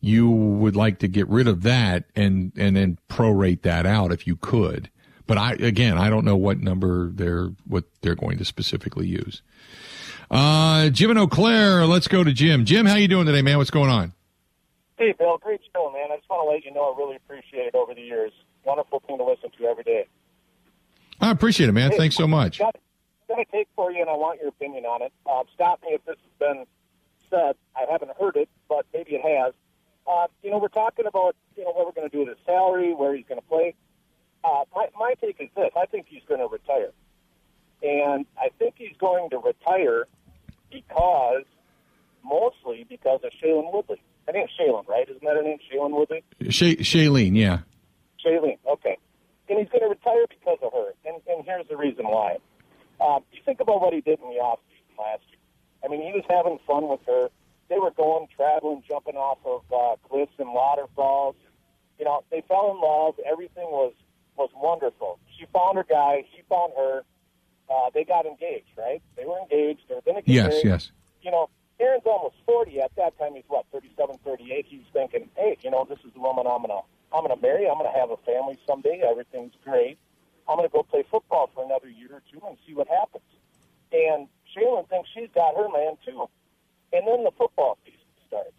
you 0.00 0.28
would 0.28 0.76
like 0.76 0.98
to 0.98 1.08
get 1.08 1.28
rid 1.28 1.48
of 1.48 1.62
that 1.62 2.04
and, 2.14 2.52
and 2.56 2.76
then 2.76 2.98
prorate 3.08 3.62
that 3.62 3.86
out 3.86 4.12
if 4.12 4.26
you 4.26 4.36
could. 4.36 4.90
But 5.26 5.38
I 5.38 5.52
again, 5.54 5.98
I 5.98 6.08
don't 6.08 6.24
know 6.24 6.36
what 6.36 6.60
number 6.60 7.10
they're 7.10 7.48
what 7.66 7.84
they're 8.00 8.14
going 8.14 8.38
to 8.38 8.44
specifically 8.44 9.08
use. 9.08 9.42
Uh, 10.30 10.88
Jim 10.90 11.10
and 11.10 11.18
Eau 11.18 11.26
Claire, 11.26 11.84
let's 11.84 12.06
go 12.06 12.22
to 12.22 12.32
Jim. 12.32 12.64
Jim, 12.64 12.86
how 12.86 12.94
you 12.94 13.08
doing 13.08 13.26
today, 13.26 13.42
man? 13.42 13.58
What's 13.58 13.70
going 13.70 13.90
on? 13.90 14.12
Hey, 14.98 15.12
Bill, 15.18 15.38
great 15.38 15.60
show, 15.74 15.90
man. 15.92 16.12
I 16.12 16.16
just 16.16 16.30
want 16.30 16.46
to 16.46 16.52
let 16.52 16.64
you 16.64 16.72
know 16.72 16.94
I 16.94 16.98
really 16.98 17.16
appreciate 17.16 17.66
it 17.66 17.74
over 17.74 17.92
the 17.92 18.00
years. 18.00 18.32
Wonderful 18.64 19.00
thing 19.06 19.18
to 19.18 19.24
listen 19.24 19.50
to 19.58 19.66
every 19.66 19.84
day. 19.84 20.06
I 21.20 21.30
appreciate 21.30 21.68
it, 21.68 21.72
man. 21.72 21.90
Hey, 21.90 21.96
Thanks 21.96 22.16
so 22.16 22.26
much. 22.26 22.58
Got, 22.58 22.76
got 23.28 23.40
a 23.40 23.44
take 23.46 23.68
for 23.74 23.90
you, 23.90 24.00
and 24.00 24.10
I 24.10 24.14
want 24.14 24.40
your 24.40 24.48
opinion 24.48 24.84
on 24.84 25.02
it. 25.02 25.12
Um, 25.30 25.44
stop 25.54 25.82
me 25.82 25.90
if 25.92 26.04
this 26.04 26.16
has 26.16 26.38
been 26.38 26.66
said. 27.36 27.56
I 27.74 27.90
haven't 27.90 28.12
heard 28.18 28.36
it, 28.36 28.48
but 28.68 28.86
maybe 28.92 29.12
it 29.12 29.22
has. 29.22 29.54
Uh, 30.06 30.26
you 30.42 30.50
know, 30.50 30.58
we're 30.58 30.68
talking 30.68 31.06
about 31.06 31.36
you 31.56 31.64
know 31.64 31.72
what 31.72 31.86
we're 31.86 31.92
going 31.92 32.08
to 32.08 32.12
do 32.16 32.20
with 32.20 32.28
his 32.28 32.46
salary, 32.46 32.94
where 32.94 33.14
he's 33.14 33.26
going 33.26 33.40
to 33.40 33.46
play. 33.46 33.74
Uh, 34.44 34.64
my, 34.74 34.88
my 34.98 35.14
take 35.20 35.40
is 35.40 35.48
this. 35.56 35.70
I 35.76 35.86
think 35.86 36.06
he's 36.08 36.22
going 36.28 36.40
to 36.40 36.46
retire. 36.46 36.92
And 37.82 38.26
I 38.38 38.50
think 38.58 38.74
he's 38.78 38.96
going 38.98 39.30
to 39.30 39.38
retire 39.38 40.06
because, 40.70 41.44
mostly 42.24 42.86
because 42.88 43.20
of 43.24 43.32
Shailene 43.42 43.72
Woodley. 43.72 44.00
Her 44.26 44.32
name's 44.32 44.50
Shailene, 44.58 44.86
right? 44.88 45.08
Isn't 45.08 45.22
that 45.22 45.36
her 45.36 45.42
name, 45.42 45.58
Shailene 45.72 45.90
Woodley? 45.90 46.22
Shay, 46.48 46.76
Shailene, 46.76 47.36
yeah. 47.36 47.60
Shailene, 48.24 48.58
okay. 48.72 48.98
And 49.48 49.58
he's 49.58 49.68
going 49.68 49.82
to 49.82 49.88
retire 49.88 50.24
because 50.28 50.58
of 50.62 50.72
her. 50.72 50.92
And, 51.04 51.20
and 51.28 51.44
here's 51.44 51.68
the 51.68 51.76
reason 51.76 52.06
why. 52.06 52.38
Um, 53.00 53.22
you 53.32 53.40
think 53.44 53.60
about 53.60 53.80
what 53.80 53.92
he 53.92 54.00
did 54.00 54.20
in 54.20 54.28
the 54.28 54.40
offseason 54.40 54.98
last 54.98 55.22
year. 55.28 55.38
I 55.86 55.88
mean, 55.88 56.02
he 56.02 56.12
was 56.12 56.24
having 56.28 56.58
fun 56.66 56.88
with 56.88 57.00
her. 57.06 57.28
They 57.68 57.78
were 57.78 57.92
going, 57.92 58.28
traveling, 58.34 58.82
jumping 58.86 59.16
off 59.16 59.38
of 59.44 59.62
uh, 59.72 59.96
cliffs 60.08 60.32
and 60.38 60.52
waterfalls. 60.52 61.36
You 61.98 62.04
know, 62.04 62.22
they 62.30 62.42
fell 62.46 62.72
in 62.72 62.80
love. 62.80 63.14
Everything 63.24 63.64
was 63.70 63.92
was 64.36 64.50
wonderful. 64.54 65.18
She 65.38 65.46
found 65.52 65.78
her 65.78 65.86
guy. 65.88 66.24
He 66.30 66.42
found 66.48 66.72
her. 66.76 67.02
Uh, 67.68 67.90
they 67.94 68.04
got 68.04 68.26
engaged, 68.26 68.70
right? 68.76 69.02
They 69.16 69.24
were 69.24 69.38
engaged. 69.38 69.80
They 69.88 69.94
were 69.94 70.02
going 70.02 70.16
to 70.16 70.22
get 70.22 70.32
yes, 70.32 70.48
married. 70.48 70.64
Yes, 70.64 70.64
yes. 70.64 70.90
You 71.22 71.30
know, 71.32 71.48
Aaron's 71.80 72.04
almost 72.06 72.36
40. 72.46 72.80
At 72.80 72.94
that 72.96 73.18
time, 73.18 73.34
he's 73.34 73.44
what, 73.48 73.66
37, 73.72 74.18
38. 74.24 74.66
He 74.68 74.78
was 74.78 74.86
thinking, 74.92 75.28
hey, 75.36 75.56
you 75.62 75.70
know, 75.70 75.84
this 75.88 75.98
is 76.06 76.12
the 76.12 76.20
woman 76.20 76.46
I'm 76.46 76.62
going 76.62 76.68
to 76.68 76.86
I'm 77.12 77.24
going 77.24 77.34
to 77.34 77.42
marry. 77.42 77.68
I'm 77.68 77.78
going 77.78 77.90
to 77.90 77.98
have 77.98 78.10
a 78.10 78.18
family 78.18 78.58
someday. 78.66 79.02
Everything's 79.02 79.54
great. 79.64 79.98
I'm 80.48 80.56
going 80.56 80.68
to 80.68 80.72
go 80.72 80.82
play 80.82 81.04
football 81.10 81.50
for 81.54 81.64
another 81.64 81.88
year 81.88 82.08
or 82.12 82.22
two 82.30 82.40
and 82.46 82.56
see 82.66 82.74
what 82.74 82.88
happens. 82.88 83.24
And 83.92 84.28
Shailene 84.66 84.88
thinks 84.88 85.08
she's 85.14 85.30
got 85.34 85.56
her 85.56 85.68
man, 85.68 85.96
too. 86.04 86.28
And 86.92 87.06
then 87.06 87.24
the 87.24 87.30
football 87.36 87.78
season 87.84 88.00
starts. 88.26 88.56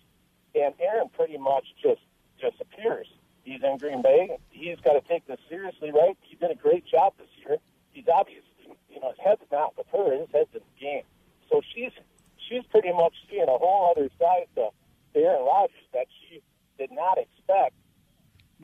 And 0.56 0.74
Aaron 0.80 1.10
pretty 1.10 1.38
much 1.38 1.66
just 1.82 2.02
disappears. 2.40 3.08
He's 3.44 3.64
in 3.64 3.78
Green 3.78 4.02
Bay. 4.02 4.38
He's 4.50 4.80
got 4.80 4.94
to 4.94 5.02
take 5.08 5.26
this 5.28 5.40
seriously, 5.50 5.92
right? 5.92 6.18
He 6.22 6.36
did 6.36 6.52
a 6.52 6.56
great 6.56 6.86
job 6.86 7.14
this 7.18 7.30
year. 7.38 7.58
He's 7.92 8.08
obviously, 8.14 8.44
you 8.90 9.00
know, 9.00 9.10
his 9.10 9.20
head's 9.24 9.42
not 9.52 9.78
with 9.78 9.88
her. 9.94 10.20
His 10.20 10.28
head's 10.34 10.54
in 10.54 10.62
the 10.62 10.86
game. 10.86 11.04
So 11.50 11.62
she's 11.74 11.92
she's 12.38 12.64
pretty 12.66 12.92
much 12.92 13.14
seeing 13.30 13.48
a 13.48 13.58
whole 13.58 13.92
other 13.96 14.10
side 14.20 14.48
to 14.56 14.70
Aaron 15.16 15.46
Rodgers 15.46 15.88
that 15.94 16.08
she 16.20 16.42
did 16.78 16.92
not 16.92 17.18
expect. 17.18 17.74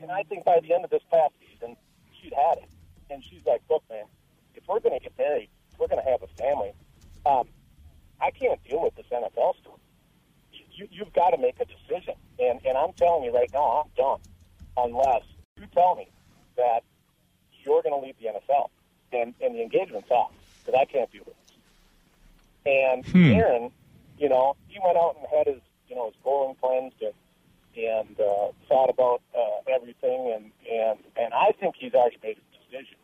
And 0.01 0.11
I 0.11 0.23
think 0.23 0.43
by 0.43 0.59
the 0.59 0.73
end 0.73 0.83
of 0.83 0.89
this 0.89 1.03
past 1.11 1.33
season, 1.39 1.77
she'd 2.21 2.33
had 2.33 2.57
it. 2.57 2.69
And 3.09 3.23
she's 3.23 3.45
like, 3.45 3.61
look, 3.69 3.83
man, 3.89 4.05
if 4.55 4.63
we're 4.67 4.79
going 4.79 4.97
to 4.97 5.03
get 5.03 5.17
married, 5.17 5.49
we're 5.79 5.87
going 5.87 6.03
to 6.03 6.09
have 6.09 6.21
a 6.23 6.27
family, 6.27 6.73
um, 7.25 7.47
I 8.21 8.31
can't 8.31 8.63
deal 8.63 8.83
with 8.83 8.95
this 8.95 9.05
NFL 9.11 9.55
stuff. 9.61 9.79
You, 10.71 10.87
you've 10.91 11.13
got 11.13 11.31
to 11.31 11.37
make 11.37 11.59
a 11.59 11.65
decision. 11.65 12.15
And, 12.39 12.59
and 12.65 12.77
I'm 12.77 12.93
telling 12.93 13.23
you 13.23 13.33
right 13.33 13.49
now, 13.53 13.83
I'm 13.83 13.91
done 13.95 14.19
unless 14.77 15.23
you 15.59 15.67
tell 15.73 15.95
me 15.95 16.09
that 16.57 16.83
you're 17.63 17.81
going 17.81 17.99
to 17.99 18.05
leave 18.05 18.15
the 18.19 18.27
NFL 18.27 18.69
and, 19.11 19.33
and 19.41 19.55
the 19.55 19.61
engagement's 19.61 20.09
off 20.09 20.31
because 20.59 20.79
I 20.79 20.85
can't 20.85 21.11
deal 21.11 21.23
with 21.25 21.35
this. 21.35 21.55
And 22.65 23.05
hmm. 23.05 23.33
Aaron, 23.33 23.71
you 24.17 24.29
know, 24.29 24.55
he 24.67 24.79
went 24.83 24.97
out 24.97 25.15
and 25.17 25.27
had 25.35 25.47
his, 25.47 25.61
you 25.87 25.95
know, 25.95 26.07
his 26.07 26.15
bowling 26.23 26.55
cleansed 26.61 27.01
and, 27.01 27.13
and 27.75 28.19
uh, 28.19 28.51
thought 28.67 28.89
about 28.89 29.21
uh, 29.35 29.71
everything, 29.73 30.31
and, 30.33 30.51
and, 30.71 30.99
and 31.17 31.33
I 31.33 31.51
think 31.59 31.75
he's 31.77 31.93
already 31.93 32.17
made 32.23 32.37
his 32.37 32.61
decision. 32.69 32.97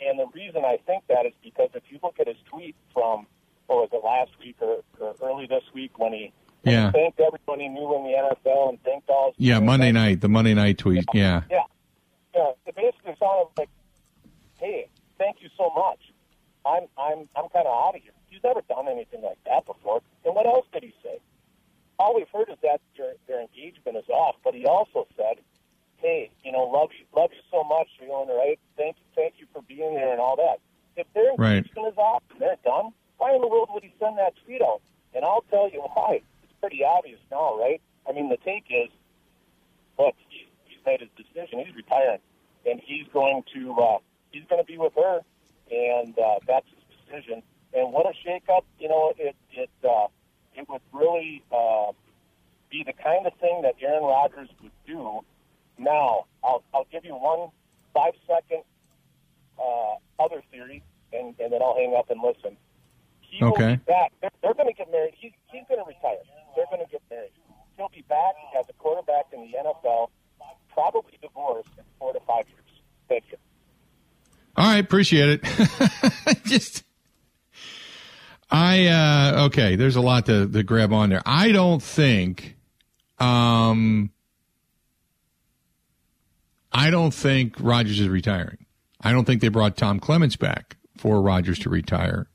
And 0.00 0.18
the 0.18 0.26
reason 0.34 0.64
I 0.64 0.78
think 0.86 1.04
that 1.08 1.26
is 1.26 1.32
because 1.42 1.70
if 1.74 1.82
you 1.90 1.98
look 2.02 2.18
at 2.18 2.26
his 2.26 2.36
tweet 2.46 2.74
from, 2.92 3.26
what 3.66 3.76
was 3.76 3.88
it 3.92 4.04
last 4.04 4.30
week 4.38 4.56
or, 4.60 4.82
or 5.00 5.14
early 5.22 5.46
this 5.46 5.64
week 5.72 5.98
when 5.98 6.12
he 6.12 6.32
yeah. 6.64 6.90
thanked 6.92 7.20
everyone 7.20 7.60
he 7.60 7.68
knew 7.68 7.94
in 7.96 8.04
the 8.04 8.10
NFL 8.10 8.70
and 8.70 8.82
thanked 8.82 9.08
all. 9.10 9.32
His 9.36 9.46
yeah, 9.46 9.60
Monday 9.60 9.92
guys. 9.92 9.94
night, 9.94 10.20
the 10.20 10.28
Monday 10.28 10.54
night 10.54 10.78
tweet. 10.78 11.04
Yeah. 11.12 11.42
Yeah. 11.50 11.64
Yeah. 12.34 12.52
It 12.66 12.74
basically 12.74 13.14
sounded 13.20 13.48
like, 13.56 13.68
"Hey, 14.56 14.88
thank 15.18 15.36
you 15.40 15.48
so 15.56 15.70
much. 15.74 16.00
I'm 16.64 16.86
I'm 16.98 17.28
I'm 17.36 17.48
kind 17.50 17.66
of 17.66 17.86
out 17.86 17.96
of 17.96 18.02
here." 18.02 18.12
He's 18.28 18.42
never 18.42 18.62
done 18.62 18.88
anything 18.88 19.22
like 19.22 19.38
that 19.46 19.66
before. 19.66 20.00
And 20.24 20.34
what 20.34 20.46
else 20.46 20.66
did 20.72 20.82
he 20.82 20.94
say? 21.02 21.20
All 21.98 22.16
we've 22.16 22.28
heard 22.32 22.48
is 22.48 22.58
that 22.62 22.80
their, 22.96 23.14
their 23.28 23.40
engagement 23.40 23.96
is 23.96 24.08
off. 24.08 24.36
But 24.42 24.54
he 24.54 24.66
also 24.66 25.06
said, 25.16 25.38
"Hey, 25.98 26.30
you 26.42 26.50
know, 26.50 26.64
love 26.64 26.90
you, 26.98 27.04
love 27.14 27.30
you 27.32 27.42
so 27.50 27.62
much. 27.62 27.88
You're 28.00 28.08
doing 28.08 28.36
right. 28.36 28.58
Thank 28.76 28.96
you, 28.96 29.04
thank 29.14 29.34
you 29.38 29.46
for 29.52 29.62
being 29.62 29.92
here 29.92 30.10
and 30.10 30.20
all 30.20 30.36
that." 30.36 30.60
If 30.96 31.12
their 31.12 31.30
engagement 31.30 31.76
right. 31.76 31.92
is 31.92 31.98
off, 31.98 32.22
they're 32.38 32.56
done 32.64 32.92
I'll 35.34 35.44
tell 35.50 35.68
you 35.68 35.80
why. 35.80 36.20
It's 36.42 36.52
pretty 36.60 36.84
obvious 36.84 37.18
now, 37.30 37.58
right? 37.58 37.80
I 38.08 38.12
mean, 38.12 38.28
the 38.28 38.36
take 38.36 38.66
is, 38.70 38.88
look, 39.98 40.14
he's 40.28 40.78
made 40.86 41.00
his 41.00 41.08
decision. 41.16 41.64
He's 41.64 41.74
retiring, 41.74 42.20
and 42.64 42.80
he's 42.80 43.06
going 43.12 43.42
to 43.54 43.74
uh, 43.74 43.98
he's 44.30 44.44
going 44.48 44.62
to 44.62 44.66
be 44.66 44.78
with 44.78 44.92
her, 44.94 45.20
and 45.72 46.16
uh, 46.18 46.38
that's 46.46 46.66
his 46.68 46.84
decision. 47.00 47.42
And 47.72 47.92
what 47.92 48.06
a 48.06 48.12
shakeup! 48.26 48.62
You 48.78 48.88
know, 48.88 49.12
it 49.18 49.34
it 49.52 49.70
uh, 49.82 50.06
it 50.54 50.68
would 50.68 50.82
really 50.92 51.42
uh, 51.50 51.92
be 52.70 52.84
the 52.84 52.92
kind 52.92 53.26
of 53.26 53.32
thing 53.40 53.62
that 53.62 53.74
Aaron 53.82 54.04
Rodgers 54.04 54.50
would 54.62 54.72
do. 54.86 55.20
Now, 55.78 56.26
I'll 56.44 56.62
I'll 56.72 56.86
give 56.92 57.04
you 57.04 57.14
one 57.14 57.50
five 57.92 58.12
second 58.28 58.62
uh, 59.58 60.22
other 60.22 60.42
theory, 60.52 60.84
and, 61.12 61.34
and 61.40 61.52
then 61.52 61.60
I'll 61.62 61.74
hang 61.74 61.96
up 61.96 62.10
and 62.10 62.20
listen. 62.22 62.56
He 63.34 63.44
okay. 63.44 63.80
back. 63.86 64.12
They're, 64.20 64.30
they're 64.42 64.54
going 64.54 64.68
to 64.68 64.74
get 64.74 64.90
married. 64.92 65.14
He's 65.18 65.32
he's 65.50 65.64
going 65.68 65.80
to 65.80 65.88
retire. 65.88 66.18
They're 66.54 66.66
going 66.70 66.84
to 66.84 66.90
get 66.90 67.02
married. 67.10 67.32
He'll 67.76 67.88
be 67.88 68.04
back 68.08 68.34
as 68.56 68.66
a 68.68 68.72
quarterback 68.74 69.26
in 69.32 69.40
the 69.40 69.58
NFL, 69.58 70.10
probably 70.72 71.18
divorced 71.20 71.70
in 71.76 71.82
four 71.98 72.12
to 72.12 72.20
five 72.20 72.44
years. 72.48 72.82
Thank 73.08 73.24
you. 73.32 73.38
All 74.56 74.66
right, 74.66 74.84
appreciate 74.84 75.40
it. 75.42 76.44
Just 76.44 76.84
I 78.52 78.86
uh 78.86 79.46
okay, 79.46 79.74
there's 79.74 79.96
a 79.96 80.00
lot 80.00 80.26
to, 80.26 80.48
to 80.48 80.62
grab 80.62 80.92
on 80.92 81.10
there. 81.10 81.22
I 81.26 81.50
don't 81.50 81.82
think 81.82 82.56
um 83.18 84.10
I 86.70 86.90
don't 86.90 87.12
think 87.12 87.56
Rodgers 87.58 87.98
is 87.98 88.08
retiring. 88.08 88.66
I 89.00 89.10
don't 89.10 89.24
think 89.24 89.40
they 89.40 89.48
brought 89.48 89.76
Tom 89.76 89.98
Clements 89.98 90.36
back 90.36 90.76
for 90.96 91.20
Rodgers 91.20 91.58
to 91.60 91.70
retire. 91.70 92.28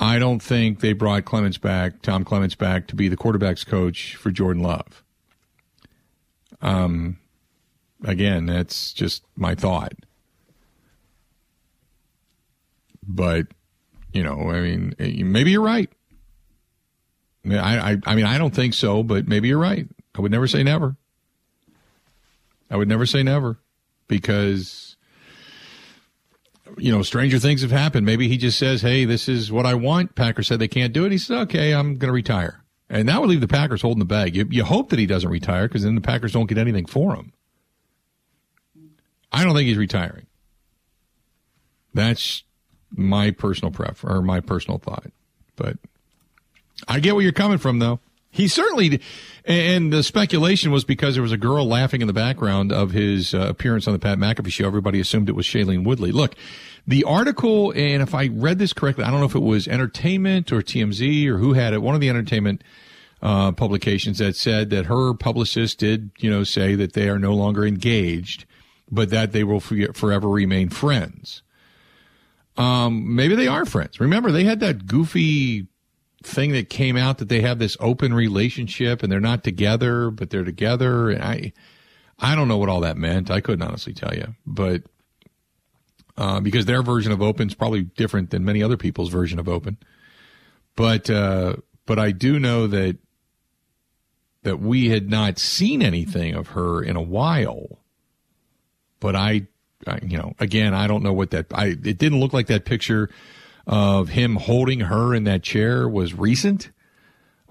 I 0.00 0.18
don't 0.18 0.40
think 0.42 0.80
they 0.80 0.94
brought 0.94 1.26
Clements 1.26 1.58
back, 1.58 2.00
Tom 2.02 2.24
Clements 2.24 2.54
back 2.54 2.86
to 2.88 2.96
be 2.96 3.08
the 3.08 3.16
quarterback's 3.16 3.64
coach 3.64 4.16
for 4.16 4.30
Jordan 4.30 4.62
Love. 4.62 5.04
Um 6.62 7.18
again, 8.04 8.46
that's 8.46 8.92
just 8.92 9.24
my 9.36 9.54
thought. 9.54 9.92
But, 13.06 13.46
you 14.12 14.22
know, 14.22 14.50
I 14.50 14.60
mean, 14.60 14.94
maybe 14.98 15.50
you're 15.50 15.60
right. 15.60 15.90
I, 17.44 17.92
I, 17.92 17.96
I 18.06 18.14
mean, 18.14 18.26
I 18.26 18.38
don't 18.38 18.54
think 18.54 18.74
so, 18.74 19.02
but 19.02 19.26
maybe 19.26 19.48
you're 19.48 19.58
right. 19.58 19.88
I 20.14 20.20
would 20.20 20.30
never 20.30 20.46
say 20.46 20.62
never. 20.62 20.96
I 22.70 22.76
would 22.76 22.88
never 22.88 23.06
say 23.06 23.22
never 23.22 23.58
because, 24.06 24.96
you 26.78 26.92
know, 26.92 27.02
stranger 27.02 27.38
things 27.38 27.62
have 27.62 27.70
happened. 27.70 28.06
Maybe 28.06 28.28
he 28.28 28.36
just 28.36 28.58
says, 28.58 28.82
hey, 28.82 29.04
this 29.04 29.28
is 29.28 29.50
what 29.50 29.66
I 29.66 29.74
want. 29.74 30.14
Packers 30.14 30.48
said 30.48 30.58
they 30.58 30.68
can't 30.68 30.92
do 30.92 31.04
it. 31.04 31.12
He 31.12 31.18
says, 31.18 31.38
okay, 31.42 31.72
I'm 31.72 31.96
going 31.96 32.08
to 32.08 32.12
retire. 32.12 32.62
And 32.88 33.08
that 33.08 33.20
would 33.20 33.30
leave 33.30 33.40
the 33.40 33.48
Packers 33.48 33.82
holding 33.82 34.00
the 34.00 34.04
bag. 34.04 34.34
You, 34.34 34.46
you 34.50 34.64
hope 34.64 34.90
that 34.90 34.98
he 34.98 35.06
doesn't 35.06 35.30
retire 35.30 35.68
because 35.68 35.84
then 35.84 35.94
the 35.94 36.00
Packers 36.00 36.32
don't 36.32 36.46
get 36.46 36.58
anything 36.58 36.86
for 36.86 37.14
him. 37.14 37.32
I 39.32 39.44
don't 39.44 39.54
think 39.54 39.68
he's 39.68 39.76
retiring. 39.76 40.26
That's 41.94 42.42
my 42.90 43.30
personal 43.30 43.72
pref 43.72 44.04
or 44.04 44.22
my 44.22 44.40
personal 44.40 44.78
thought. 44.78 45.12
But 45.56 45.76
I 46.88 47.00
get 47.00 47.14
where 47.14 47.22
you're 47.22 47.32
coming 47.32 47.58
from, 47.58 47.78
though. 47.78 48.00
He 48.30 48.46
certainly, 48.46 49.00
and 49.44 49.92
the 49.92 50.04
speculation 50.04 50.70
was 50.70 50.84
because 50.84 51.14
there 51.14 51.22
was 51.22 51.32
a 51.32 51.36
girl 51.36 51.66
laughing 51.66 52.00
in 52.00 52.06
the 52.06 52.12
background 52.12 52.70
of 52.70 52.92
his 52.92 53.34
uh, 53.34 53.40
appearance 53.48 53.88
on 53.88 53.92
the 53.92 53.98
Pat 53.98 54.18
McAfee 54.18 54.52
show. 54.52 54.66
Everybody 54.66 55.00
assumed 55.00 55.28
it 55.28 55.34
was 55.34 55.46
Shailene 55.46 55.84
Woodley. 55.84 56.12
Look, 56.12 56.36
the 56.86 57.02
article, 57.04 57.72
and 57.72 58.02
if 58.02 58.14
I 58.14 58.28
read 58.28 58.58
this 58.58 58.72
correctly, 58.72 59.04
I 59.04 59.10
don't 59.10 59.18
know 59.18 59.26
if 59.26 59.34
it 59.34 59.40
was 59.40 59.66
Entertainment 59.66 60.52
or 60.52 60.62
TMZ 60.62 61.26
or 61.26 61.38
who 61.38 61.54
had 61.54 61.72
it, 61.72 61.82
one 61.82 61.96
of 61.96 62.00
the 62.00 62.08
entertainment 62.08 62.62
uh, 63.20 63.52
publications 63.52 64.18
that 64.18 64.36
said 64.36 64.70
that 64.70 64.86
her 64.86 65.12
publicist 65.12 65.78
did, 65.78 66.10
you 66.18 66.30
know, 66.30 66.44
say 66.44 66.74
that 66.76 66.92
they 66.92 67.08
are 67.08 67.18
no 67.18 67.34
longer 67.34 67.66
engaged, 67.66 68.46
but 68.90 69.10
that 69.10 69.32
they 69.32 69.44
will 69.44 69.60
forever 69.60 70.28
remain 70.28 70.68
friends. 70.68 71.42
Um, 72.56 73.14
maybe 73.14 73.34
they 73.34 73.46
are 73.46 73.64
friends. 73.64 74.00
Remember, 74.00 74.30
they 74.30 74.44
had 74.44 74.60
that 74.60 74.86
goofy 74.86 75.66
thing 76.22 76.52
that 76.52 76.68
came 76.68 76.96
out 76.96 77.18
that 77.18 77.28
they 77.28 77.40
have 77.40 77.58
this 77.58 77.76
open 77.80 78.12
relationship 78.12 79.02
and 79.02 79.10
they're 79.10 79.20
not 79.20 79.42
together, 79.42 80.10
but 80.10 80.30
they're 80.30 80.44
together. 80.44 81.10
And 81.10 81.22
I, 81.22 81.52
I 82.18 82.34
don't 82.34 82.48
know 82.48 82.58
what 82.58 82.68
all 82.68 82.80
that 82.80 82.96
meant. 82.96 83.30
I 83.30 83.40
couldn't 83.40 83.62
honestly 83.62 83.94
tell 83.94 84.14
you, 84.14 84.34
but 84.46 84.82
uh, 86.16 86.40
because 86.40 86.66
their 86.66 86.82
version 86.82 87.12
of 87.12 87.22
open 87.22 87.48
is 87.48 87.54
probably 87.54 87.82
different 87.82 88.30
than 88.30 88.44
many 88.44 88.62
other 88.62 88.76
people's 88.76 89.08
version 89.08 89.38
of 89.38 89.48
open. 89.48 89.78
But 90.76 91.08
uh, 91.08 91.56
but 91.86 91.98
I 91.98 92.12
do 92.12 92.38
know 92.38 92.66
that 92.66 92.98
that 94.42 94.60
we 94.60 94.88
had 94.88 95.10
not 95.10 95.38
seen 95.38 95.82
anything 95.82 96.34
of 96.34 96.48
her 96.48 96.82
in 96.82 96.96
a 96.96 97.02
while. 97.02 97.78
But 99.00 99.16
I 99.16 99.46
you 100.02 100.18
know, 100.18 100.34
again, 100.38 100.74
I 100.74 100.86
don't 100.86 101.02
know 101.02 101.12
what 101.12 101.30
that. 101.30 101.46
I 101.52 101.68
it 101.68 101.98
didn't 101.98 102.20
look 102.20 102.32
like 102.32 102.48
that 102.48 102.64
picture 102.64 103.10
of 103.70 104.08
him 104.08 104.34
holding 104.34 104.80
her 104.80 105.14
in 105.14 105.24
that 105.24 105.44
chair 105.44 105.88
was 105.88 106.12
recent. 106.12 106.70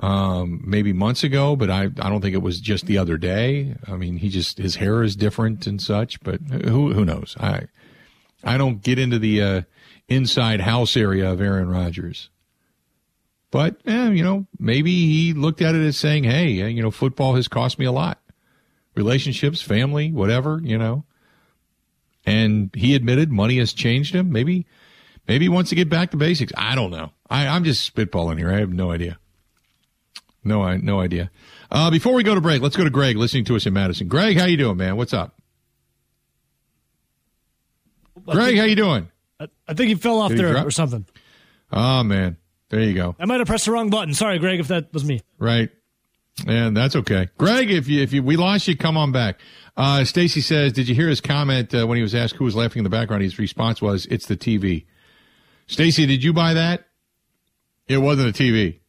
Um, 0.01 0.61
maybe 0.65 0.93
months 0.93 1.23
ago, 1.23 1.55
but 1.57 1.69
I, 1.69 1.83
I 1.83 2.09
don't 2.09 2.21
think 2.21 2.33
it 2.33 2.41
was 2.41 2.61
just 2.61 2.85
the 2.85 2.97
other 2.97 3.17
day. 3.17 3.75
I 3.85 3.97
mean, 3.97 4.17
he 4.17 4.29
just, 4.29 4.57
his 4.57 4.75
hair 4.75 5.03
is 5.03 5.15
different 5.15 5.67
and 5.67 5.81
such, 5.81 6.21
but 6.21 6.39
who, 6.41 6.93
who 6.93 7.03
knows? 7.03 7.35
I, 7.37 7.63
I 8.41 8.57
don't 8.57 8.81
get 8.81 8.97
into 8.97 9.19
the, 9.19 9.41
uh, 9.41 9.61
inside 10.07 10.61
house 10.61 10.95
area 10.95 11.29
of 11.29 11.41
Aaron 11.41 11.69
Rodgers. 11.69 12.29
But, 13.51 13.77
eh, 13.85 14.11
you 14.11 14.23
know, 14.23 14.45
maybe 14.57 14.91
he 14.91 15.33
looked 15.33 15.61
at 15.61 15.75
it 15.75 15.85
as 15.85 15.97
saying, 15.97 16.23
hey, 16.23 16.49
you 16.49 16.81
know, 16.81 16.91
football 16.91 17.35
has 17.35 17.49
cost 17.49 17.77
me 17.77 17.85
a 17.85 17.91
lot. 17.91 18.21
Relationships, 18.95 19.61
family, 19.61 20.11
whatever, 20.11 20.61
you 20.63 20.77
know 20.77 21.03
and 22.25 22.69
he 22.75 22.95
admitted 22.95 23.31
money 23.31 23.57
has 23.57 23.73
changed 23.73 24.13
him. 24.13 24.31
Maybe, 24.31 24.67
maybe 25.29 25.45
he 25.45 25.49
wants 25.49 25.69
to 25.69 25.75
get 25.75 25.89
back 25.89 26.11
to 26.11 26.17
basics. 26.17 26.51
I 26.57 26.75
don't 26.75 26.91
know. 26.91 27.11
I, 27.29 27.47
I'm 27.47 27.63
just 27.63 27.95
spitballing 27.95 28.37
here. 28.39 28.51
I 28.51 28.59
have 28.59 28.73
no 28.73 28.91
idea. 28.91 29.19
No, 30.43 30.63
I 30.63 30.77
no 30.77 30.99
idea. 30.99 31.29
Uh, 31.71 31.91
before 31.91 32.13
we 32.13 32.23
go 32.23 32.33
to 32.33 32.41
break, 32.41 32.61
let's 32.61 32.75
go 32.75 32.83
to 32.83 32.89
Greg 32.89 33.15
listening 33.15 33.45
to 33.45 33.55
us 33.55 33.65
in 33.65 33.73
Madison. 33.73 34.07
Greg, 34.07 34.37
how 34.37 34.45
you 34.45 34.57
doing, 34.57 34.77
man? 34.77 34.97
What's 34.97 35.13
up? 35.13 35.39
Greg, 38.25 38.47
think, 38.47 38.59
how 38.59 38.65
you 38.65 38.75
doing? 38.75 39.09
I, 39.39 39.47
I 39.67 39.73
think 39.73 39.89
he 39.89 39.95
fell 39.95 40.19
off 40.19 40.29
Did 40.29 40.39
there 40.39 40.65
or 40.65 40.71
something. 40.71 41.05
Oh 41.71 42.03
man, 42.03 42.37
there 42.69 42.81
you 42.81 42.93
go. 42.93 43.15
I 43.19 43.25
might 43.25 43.39
have 43.39 43.47
pressed 43.47 43.65
the 43.65 43.71
wrong 43.71 43.89
button. 43.89 44.13
Sorry, 44.13 44.39
Greg, 44.39 44.59
if 44.59 44.69
that 44.69 44.91
was 44.93 45.05
me. 45.05 45.21
Right. 45.37 45.69
And 46.47 46.75
that's 46.75 46.95
okay. 46.95 47.27
Greg, 47.37 47.69
if 47.69 47.87
you 47.87 48.01
if 48.01 48.13
you 48.13 48.23
we 48.23 48.37
lost 48.37 48.67
you, 48.67 48.77
come 48.77 48.97
on 48.97 49.11
back. 49.11 49.39
Uh, 49.75 50.03
Stacy 50.05 50.41
says, 50.41 50.73
did 50.73 50.87
you 50.87 50.95
hear 50.95 51.09
his 51.09 51.21
comment 51.21 51.73
uh, 51.73 51.85
when 51.85 51.97
he 51.97 52.01
was 52.01 52.15
asked 52.15 52.35
who 52.35 52.45
was 52.45 52.55
laughing 52.55 52.79
in 52.79 52.83
the 52.85 52.89
background? 52.89 53.23
His 53.23 53.37
response 53.37 53.81
was, 53.81 54.05
"It's 54.07 54.25
the 54.25 54.37
TV." 54.37 54.85
Stacy, 55.69 56.07
did 56.07 56.23
you 56.23 56.33
buy 56.33 56.55
that? 56.55 56.87
It 57.87 57.99
wasn't 57.99 58.29
a 58.29 58.33
TV. 58.33 58.79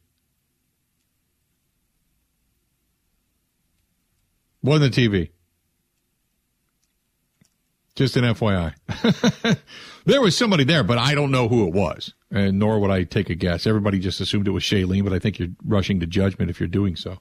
Wasn't 4.63 4.97
a 4.97 4.99
TV. 4.99 5.29
Just 7.95 8.17
an 8.17 8.23
FYI. 8.23 8.73
there 10.05 10.21
was 10.21 10.35
somebody 10.35 10.63
there, 10.63 10.83
but 10.83 10.97
I 10.97 11.13
don't 11.13 11.29
know 11.29 11.47
who 11.47 11.67
it 11.67 11.73
was, 11.73 12.15
and 12.31 12.57
nor 12.57 12.79
would 12.79 12.89
I 12.89 13.03
take 13.03 13.29
a 13.29 13.35
guess. 13.35 13.67
Everybody 13.67 13.99
just 13.99 14.19
assumed 14.19 14.47
it 14.47 14.51
was 14.51 14.63
Shailene, 14.63 15.03
but 15.03 15.13
I 15.13 15.19
think 15.19 15.37
you're 15.37 15.49
rushing 15.63 15.99
to 15.99 16.07
judgment 16.07 16.49
if 16.49 16.59
you're 16.59 16.67
doing 16.67 16.95
so. 16.95 17.19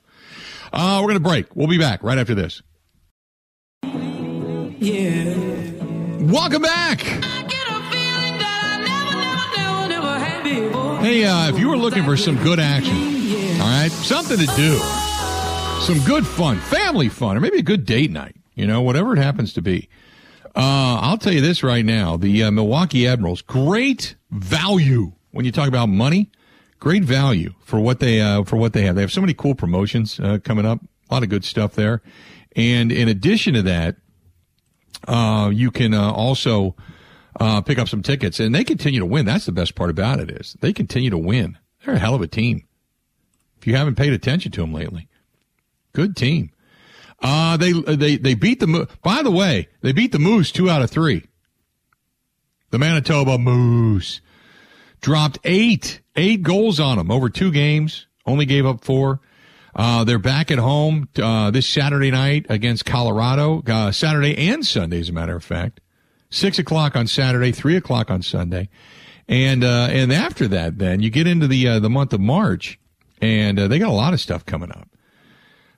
Uh, 0.73 1.01
we're 1.03 1.09
going 1.09 1.23
to 1.23 1.29
break. 1.29 1.55
We'll 1.55 1.69
be 1.69 1.79
back 1.79 2.03
right 2.03 2.17
after 2.17 2.35
this. 2.35 2.63
Yeah. 3.83 5.35
Welcome 6.23 6.63
back. 6.63 7.05
Hey, 10.51 11.25
uh, 11.25 11.49
if 11.49 11.61
you 11.61 11.69
were 11.69 11.77
looking 11.77 12.03
for 12.03 12.17
some 12.17 12.37
good 12.43 12.59
action, 12.59 12.97
all 13.61 13.69
right, 13.69 13.89
something 13.91 14.37
to 14.37 14.47
do, 14.57 14.79
some 15.81 16.05
good 16.05 16.27
fun, 16.27 16.59
family 16.59 17.09
fun, 17.09 17.37
or 17.37 17.41
maybe 17.41 17.59
a 17.59 17.63
good 17.63 17.87
date 17.87 18.11
night, 18.11 18.35
you 18.57 18.67
know, 18.67 18.83
whatever 18.83 19.13
it 19.13 19.19
happens 19.19 19.53
to 19.53 19.63
be. 19.63 19.89
Uh, 20.57 20.99
I'll 21.01 21.19
tell 21.19 21.33
you 21.33 21.41
this 21.41 21.63
right 21.63 21.85
now: 21.85 22.17
the 22.17 22.43
uh, 22.43 22.51
Milwaukee 22.51 23.07
Admirals, 23.07 23.43
great 23.43 24.17
value 24.33 25.13
when 25.31 25.45
you 25.45 25.53
talk 25.53 25.69
about 25.69 25.89
money. 25.89 26.33
Great 26.81 27.05
value 27.05 27.55
for 27.61 27.79
what 27.79 28.01
they 28.01 28.21
uh, 28.21 28.43
for 28.43 28.57
what 28.57 28.73
they 28.73 28.83
have. 28.83 28.97
They 28.97 29.03
have 29.03 29.13
so 29.13 29.21
many 29.21 29.35
cool 29.35 29.55
promotions 29.55 30.19
uh, 30.19 30.39
coming 30.43 30.67
up. 30.67 30.81
A 31.11 31.15
lot 31.15 31.23
of 31.23 31.29
good 31.29 31.45
stuff 31.45 31.75
there. 31.75 32.03
And 32.57 32.91
in 32.91 33.07
addition 33.07 33.55
to 33.55 33.63
that, 33.63 33.97
uh, 35.07 35.51
you 35.53 35.71
can 35.71 35.95
also 35.95 36.75
uh, 37.39 37.61
pick 37.61 37.79
up 37.79 37.89
some 37.89 38.03
tickets, 38.03 38.41
and 38.41 38.55
they 38.55 38.65
continue 38.65 39.01
to 39.01 39.07
win. 39.07 39.27
That's 39.27 39.47
the 39.47 39.53
best 39.53 39.75
part 39.75 39.91
about 39.91 40.21
it 40.21 40.31
is 40.31 40.57
they 40.61 40.73
continue 40.73 41.11
to 41.11 41.19
win. 41.19 41.59
They're 41.85 41.95
a 41.95 41.99
hell 41.99 42.15
of 42.15 42.23
a 42.23 42.27
team. 42.27 42.67
If 43.59 43.67
you 43.67 43.77
haven't 43.77 43.97
paid 43.97 44.13
attention 44.13 44.53
to 44.53 44.61
them 44.63 44.73
lately, 44.73 45.09
good 45.93 46.17
team. 46.17 46.51
Uh, 47.23 47.57
they 47.57 47.73
they 47.73 48.17
they 48.17 48.35
beat 48.35 48.61
the. 48.61 48.89
By 49.03 49.23
the 49.23 49.31
way, 49.31 49.69
they 49.83 49.93
beat 49.93 50.13
the 50.13 50.19
Moose 50.19 50.51
two 50.51 50.71
out 50.71 50.83
of 50.83 50.91
three. 50.91 51.27
The 52.71 52.79
Manitoba 52.79 53.37
Moose 53.37 54.21
dropped 55.01 55.39
eight 55.45 56.01
eight 56.17 56.43
goals 56.43 56.81
on 56.81 56.97
them 56.97 57.11
over 57.11 57.29
two 57.29 57.51
games. 57.51 58.07
Only 58.25 58.47
gave 58.47 58.65
up 58.65 58.85
four. 58.85 59.21
Uh, 59.75 60.05
they're 60.05 60.19
back 60.19 60.51
at 60.51 60.59
home 60.59 61.09
uh, 61.23 61.51
this 61.51 61.69
Saturday 61.69 62.11
night 62.11 62.47
against 62.49 62.85
Colorado, 62.85 63.63
uh, 63.67 63.93
Saturday 63.93 64.37
and 64.49 64.67
Sunday, 64.67 64.99
as 64.99 65.09
a 65.09 65.13
matter 65.13 65.37
of 65.37 65.45
fact. 65.45 65.81
Six 66.31 66.59
o'clock 66.59 66.97
on 66.97 67.07
Saturday, 67.07 67.53
three 67.53 67.77
o'clock 67.77 68.11
on 68.11 68.23
Sunday, 68.23 68.69
and 69.29 69.65
uh, 69.65 69.89
and 69.91 70.13
after 70.13 70.47
that, 70.49 70.79
then 70.79 71.01
you 71.01 71.11
get 71.11 71.27
into 71.27 71.49
the 71.49 71.67
uh, 71.67 71.79
the 71.81 71.91
month 71.91 72.13
of 72.13 72.21
March, 72.21 72.79
and 73.21 73.59
uh, 73.59 73.69
they 73.69 73.79
got 73.79 73.89
a 73.89 73.93
lot 73.93 74.15
of 74.15 74.21
stuff 74.21 74.47
coming 74.47 74.71
up. 74.71 74.89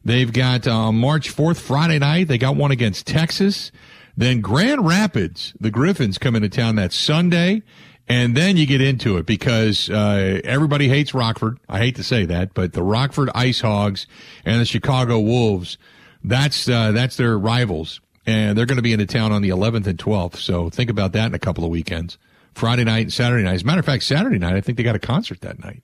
They've 0.04 0.32
got 0.32 0.66
March 0.92 1.30
fourth, 1.30 1.60
Friday 1.60 1.98
night. 1.98 2.28
They 2.28 2.38
got 2.38 2.56
one 2.56 2.70
against 2.70 3.06
Texas. 3.06 3.70
Then 4.16 4.40
Grand 4.40 4.84
Rapids, 4.84 5.54
the 5.58 5.70
Griffins 5.70 6.18
come 6.18 6.36
into 6.36 6.48
town 6.48 6.76
that 6.76 6.92
Sunday. 6.92 7.62
And 8.08 8.36
then 8.36 8.56
you 8.56 8.66
get 8.66 8.80
into 8.80 9.16
it 9.16 9.26
because 9.26 9.88
uh, 9.88 10.40
everybody 10.44 10.88
hates 10.88 11.14
Rockford. 11.14 11.58
I 11.68 11.78
hate 11.78 11.96
to 11.96 12.02
say 12.02 12.26
that, 12.26 12.52
but 12.52 12.72
the 12.72 12.82
Rockford 12.82 13.30
Ice 13.34 13.60
Hogs 13.60 14.06
and 14.44 14.60
the 14.60 14.66
Chicago 14.66 15.18
Wolves, 15.20 15.78
that's 16.22 16.68
uh, 16.68 16.92
that's 16.92 17.16
their 17.16 17.38
rivals, 17.38 18.01
and 18.26 18.56
they're 18.56 18.66
going 18.66 18.76
to 18.76 18.82
be 18.82 18.92
into 18.92 19.06
town 19.06 19.32
on 19.32 19.42
the 19.42 19.50
11th 19.50 19.86
and 19.86 19.98
12th. 19.98 20.36
So 20.36 20.70
think 20.70 20.90
about 20.90 21.12
that 21.12 21.26
in 21.26 21.34
a 21.34 21.38
couple 21.38 21.64
of 21.64 21.70
weekends, 21.70 22.18
Friday 22.54 22.84
night 22.84 23.00
and 23.00 23.12
Saturday 23.12 23.44
night. 23.44 23.54
As 23.54 23.62
a 23.62 23.66
matter 23.66 23.80
of 23.80 23.86
fact, 23.86 24.04
Saturday 24.04 24.38
night 24.38 24.54
I 24.54 24.60
think 24.60 24.78
they 24.78 24.84
got 24.84 24.96
a 24.96 25.00
concert 25.00 25.40
that 25.40 25.62
night 25.62 25.82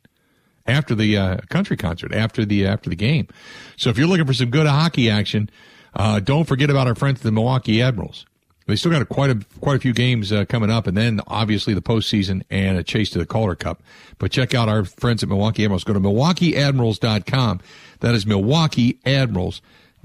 after 0.67 0.95
the 0.95 1.17
uh, 1.17 1.37
country 1.49 1.77
concert 1.77 2.13
after 2.13 2.45
the 2.45 2.67
after 2.67 2.91
the 2.91 2.97
game. 2.97 3.29
So 3.77 3.91
if 3.91 3.99
you're 3.99 4.07
looking 4.07 4.27
for 4.27 4.35
some 4.35 4.51
good 4.51 4.67
hockey 4.67 5.11
action, 5.11 5.51
uh, 5.95 6.21
don't 6.21 6.45
forget 6.45 6.71
about 6.71 6.87
our 6.87 6.95
friends 6.95 7.21
the 7.21 7.33
Milwaukee 7.33 7.83
Admirals. 7.83 8.27
They 8.67 8.77
still 8.77 8.93
got 8.93 9.01
a, 9.01 9.07
quite 9.07 9.31
a 9.31 9.41
quite 9.61 9.77
a 9.77 9.79
few 9.81 9.95
games 9.95 10.31
uh, 10.31 10.45
coming 10.45 10.71
up, 10.71 10.87
and 10.87 10.95
then 10.95 11.23
obviously 11.27 11.73
the 11.73 11.81
postseason 11.81 12.43
and 12.51 12.77
a 12.77 12.83
chase 12.83 13.09
to 13.11 13.19
the 13.19 13.25
Calder 13.25 13.55
Cup. 13.55 13.83
But 14.19 14.31
check 14.31 14.55
out 14.55 14.69
our 14.69 14.85
friends 14.85 15.23
at 15.23 15.31
Milwaukee 15.31 15.65
Admirals. 15.65 15.85
Go 15.85 15.95
to 15.95 16.01
MilwaukeeAdmirals.com. 16.01 17.61
That 18.01 18.15
is 18.15 18.27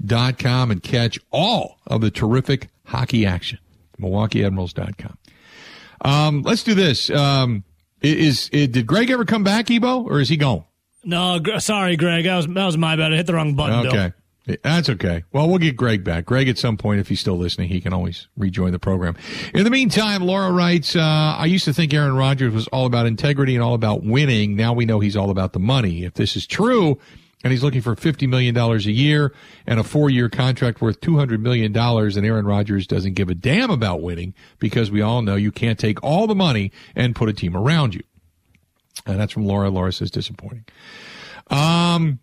MilwaukeeAdmirals.com 0.02 0.70
and 0.70 0.82
catch 0.82 1.18
all 1.30 1.78
of 1.86 2.00
the 2.00 2.10
terrific 2.10 2.68
hockey 2.84 3.26
action. 3.26 3.58
MilwaukeeAdmirals.com. 4.00 5.18
Um, 6.00 6.42
let's 6.42 6.62
do 6.62 6.74
this. 6.74 7.10
Um, 7.10 7.64
is, 8.02 8.48
is, 8.50 8.68
did 8.68 8.86
Greg 8.86 9.10
ever 9.10 9.24
come 9.24 9.44
back, 9.44 9.70
Ebo, 9.70 10.02
or 10.02 10.20
is 10.20 10.28
he 10.28 10.36
gone? 10.36 10.64
No, 11.04 11.40
sorry, 11.58 11.96
Greg. 11.96 12.24
That 12.24 12.36
was 12.36 12.46
that 12.46 12.66
was 12.66 12.78
my 12.78 12.96
bad. 12.96 13.12
I 13.12 13.16
hit 13.16 13.26
the 13.26 13.34
wrong 13.34 13.54
button. 13.54 13.86
Okay. 13.86 14.12
Bill. 14.46 14.56
That's 14.62 14.90
okay. 14.90 15.24
Well, 15.32 15.48
we'll 15.48 15.58
get 15.58 15.74
Greg 15.74 16.04
back. 16.04 16.26
Greg, 16.26 16.48
at 16.48 16.58
some 16.58 16.76
point, 16.76 17.00
if 17.00 17.08
he's 17.08 17.20
still 17.20 17.38
listening, 17.38 17.68
he 17.68 17.80
can 17.80 17.94
always 17.94 18.28
rejoin 18.36 18.72
the 18.72 18.78
program. 18.78 19.16
In 19.54 19.64
the 19.64 19.70
meantime, 19.70 20.22
Laura 20.22 20.52
writes, 20.52 20.94
uh, 20.94 21.00
I 21.00 21.46
used 21.46 21.64
to 21.64 21.72
think 21.72 21.94
Aaron 21.94 22.14
Rodgers 22.14 22.52
was 22.52 22.68
all 22.68 22.84
about 22.84 23.06
integrity 23.06 23.54
and 23.54 23.62
all 23.62 23.72
about 23.72 24.04
winning. 24.04 24.54
Now 24.54 24.74
we 24.74 24.84
know 24.84 25.00
he's 25.00 25.16
all 25.16 25.30
about 25.30 25.54
the 25.54 25.60
money. 25.60 26.04
If 26.04 26.14
this 26.14 26.36
is 26.36 26.46
true, 26.46 26.98
and 27.44 27.52
he's 27.52 27.62
looking 27.62 27.82
for 27.82 27.94
$50 27.94 28.26
million 28.26 28.56
a 28.56 28.78
year 28.78 29.32
and 29.66 29.78
a 29.78 29.84
four 29.84 30.08
year 30.08 30.30
contract 30.30 30.80
worth 30.80 31.00
$200 31.00 31.40
million, 31.40 31.76
and 31.76 32.26
Aaron 32.26 32.46
Rodgers 32.46 32.86
doesn't 32.86 33.12
give 33.12 33.28
a 33.28 33.34
damn 33.34 33.70
about 33.70 34.00
winning 34.00 34.34
because 34.58 34.90
we 34.90 35.02
all 35.02 35.20
know 35.20 35.36
you 35.36 35.52
can't 35.52 35.78
take 35.78 36.02
all 36.02 36.26
the 36.26 36.34
money 36.34 36.72
and 36.96 37.14
put 37.14 37.28
a 37.28 37.34
team 37.34 37.54
around 37.54 37.94
you. 37.94 38.02
And 39.06 39.20
that's 39.20 39.32
from 39.32 39.44
Laura. 39.44 39.68
Laura 39.68 39.92
says 39.92 40.10
disappointing. 40.10 40.64
Um, 41.48 42.20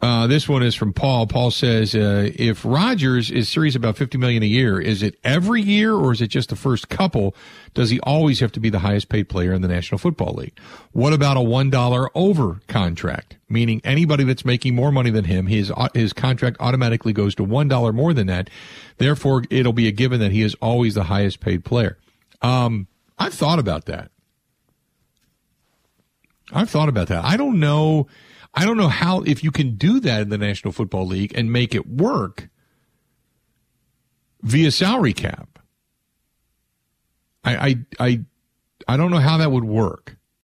uh, 0.00 0.26
this 0.26 0.46
one 0.46 0.62
is 0.62 0.74
from 0.74 0.92
Paul. 0.92 1.26
Paul 1.26 1.50
says, 1.50 1.94
uh, 1.94 2.30
if 2.34 2.66
Rodgers 2.66 3.30
is 3.30 3.48
serious 3.48 3.74
about 3.74 3.96
fifty 3.96 4.18
million 4.18 4.42
a 4.42 4.46
year, 4.46 4.78
is 4.78 5.02
it 5.02 5.18
every 5.24 5.62
year 5.62 5.94
or 5.94 6.12
is 6.12 6.20
it 6.20 6.26
just 6.26 6.50
the 6.50 6.56
first 6.56 6.90
couple? 6.90 7.34
Does 7.72 7.88
he 7.88 7.98
always 8.00 8.40
have 8.40 8.52
to 8.52 8.60
be 8.60 8.68
the 8.68 8.80
highest 8.80 9.08
paid 9.08 9.30
player 9.30 9.54
in 9.54 9.62
the 9.62 9.68
National 9.68 9.98
Football 9.98 10.34
League? 10.34 10.58
What 10.92 11.14
about 11.14 11.38
a 11.38 11.40
one 11.40 11.70
dollar 11.70 12.10
over 12.14 12.60
contract, 12.68 13.38
meaning 13.48 13.80
anybody 13.84 14.24
that's 14.24 14.44
making 14.44 14.74
more 14.74 14.92
money 14.92 15.08
than 15.08 15.24
him, 15.24 15.46
his 15.46 15.70
uh, 15.74 15.88
his 15.94 16.12
contract 16.12 16.58
automatically 16.60 17.14
goes 17.14 17.34
to 17.36 17.44
one 17.44 17.66
dollar 17.66 17.94
more 17.94 18.12
than 18.12 18.26
that. 18.26 18.50
Therefore, 18.98 19.44
it'll 19.48 19.72
be 19.72 19.88
a 19.88 19.92
given 19.92 20.20
that 20.20 20.30
he 20.30 20.42
is 20.42 20.54
always 20.60 20.94
the 20.94 21.04
highest 21.04 21.40
paid 21.40 21.64
player. 21.64 21.96
Um, 22.42 22.86
I've 23.18 23.34
thought 23.34 23.58
about 23.58 23.86
that. 23.86 24.10
I've 26.52 26.68
thought 26.68 26.90
about 26.90 27.08
that. 27.08 27.24
I 27.24 27.38
don't 27.38 27.58
know 27.58 28.08
I 28.56 28.64
don't 28.64 28.78
know 28.78 28.88
how 28.88 29.20
if 29.20 29.44
you 29.44 29.50
can 29.50 29.76
do 29.76 30.00
that 30.00 30.22
in 30.22 30.30
the 30.30 30.38
National 30.38 30.72
Football 30.72 31.06
League 31.06 31.32
and 31.36 31.52
make 31.52 31.74
it 31.74 31.86
work 31.86 32.48
via 34.42 34.70
salary 34.70 35.12
cap. 35.12 35.58
I 37.44 37.56
I 37.56 37.76
I, 38.00 38.20
I 38.88 38.96
don't 38.96 39.10
know 39.10 39.18
how 39.18 39.36
that 39.36 39.52
would 39.52 39.64
work. 39.64 40.15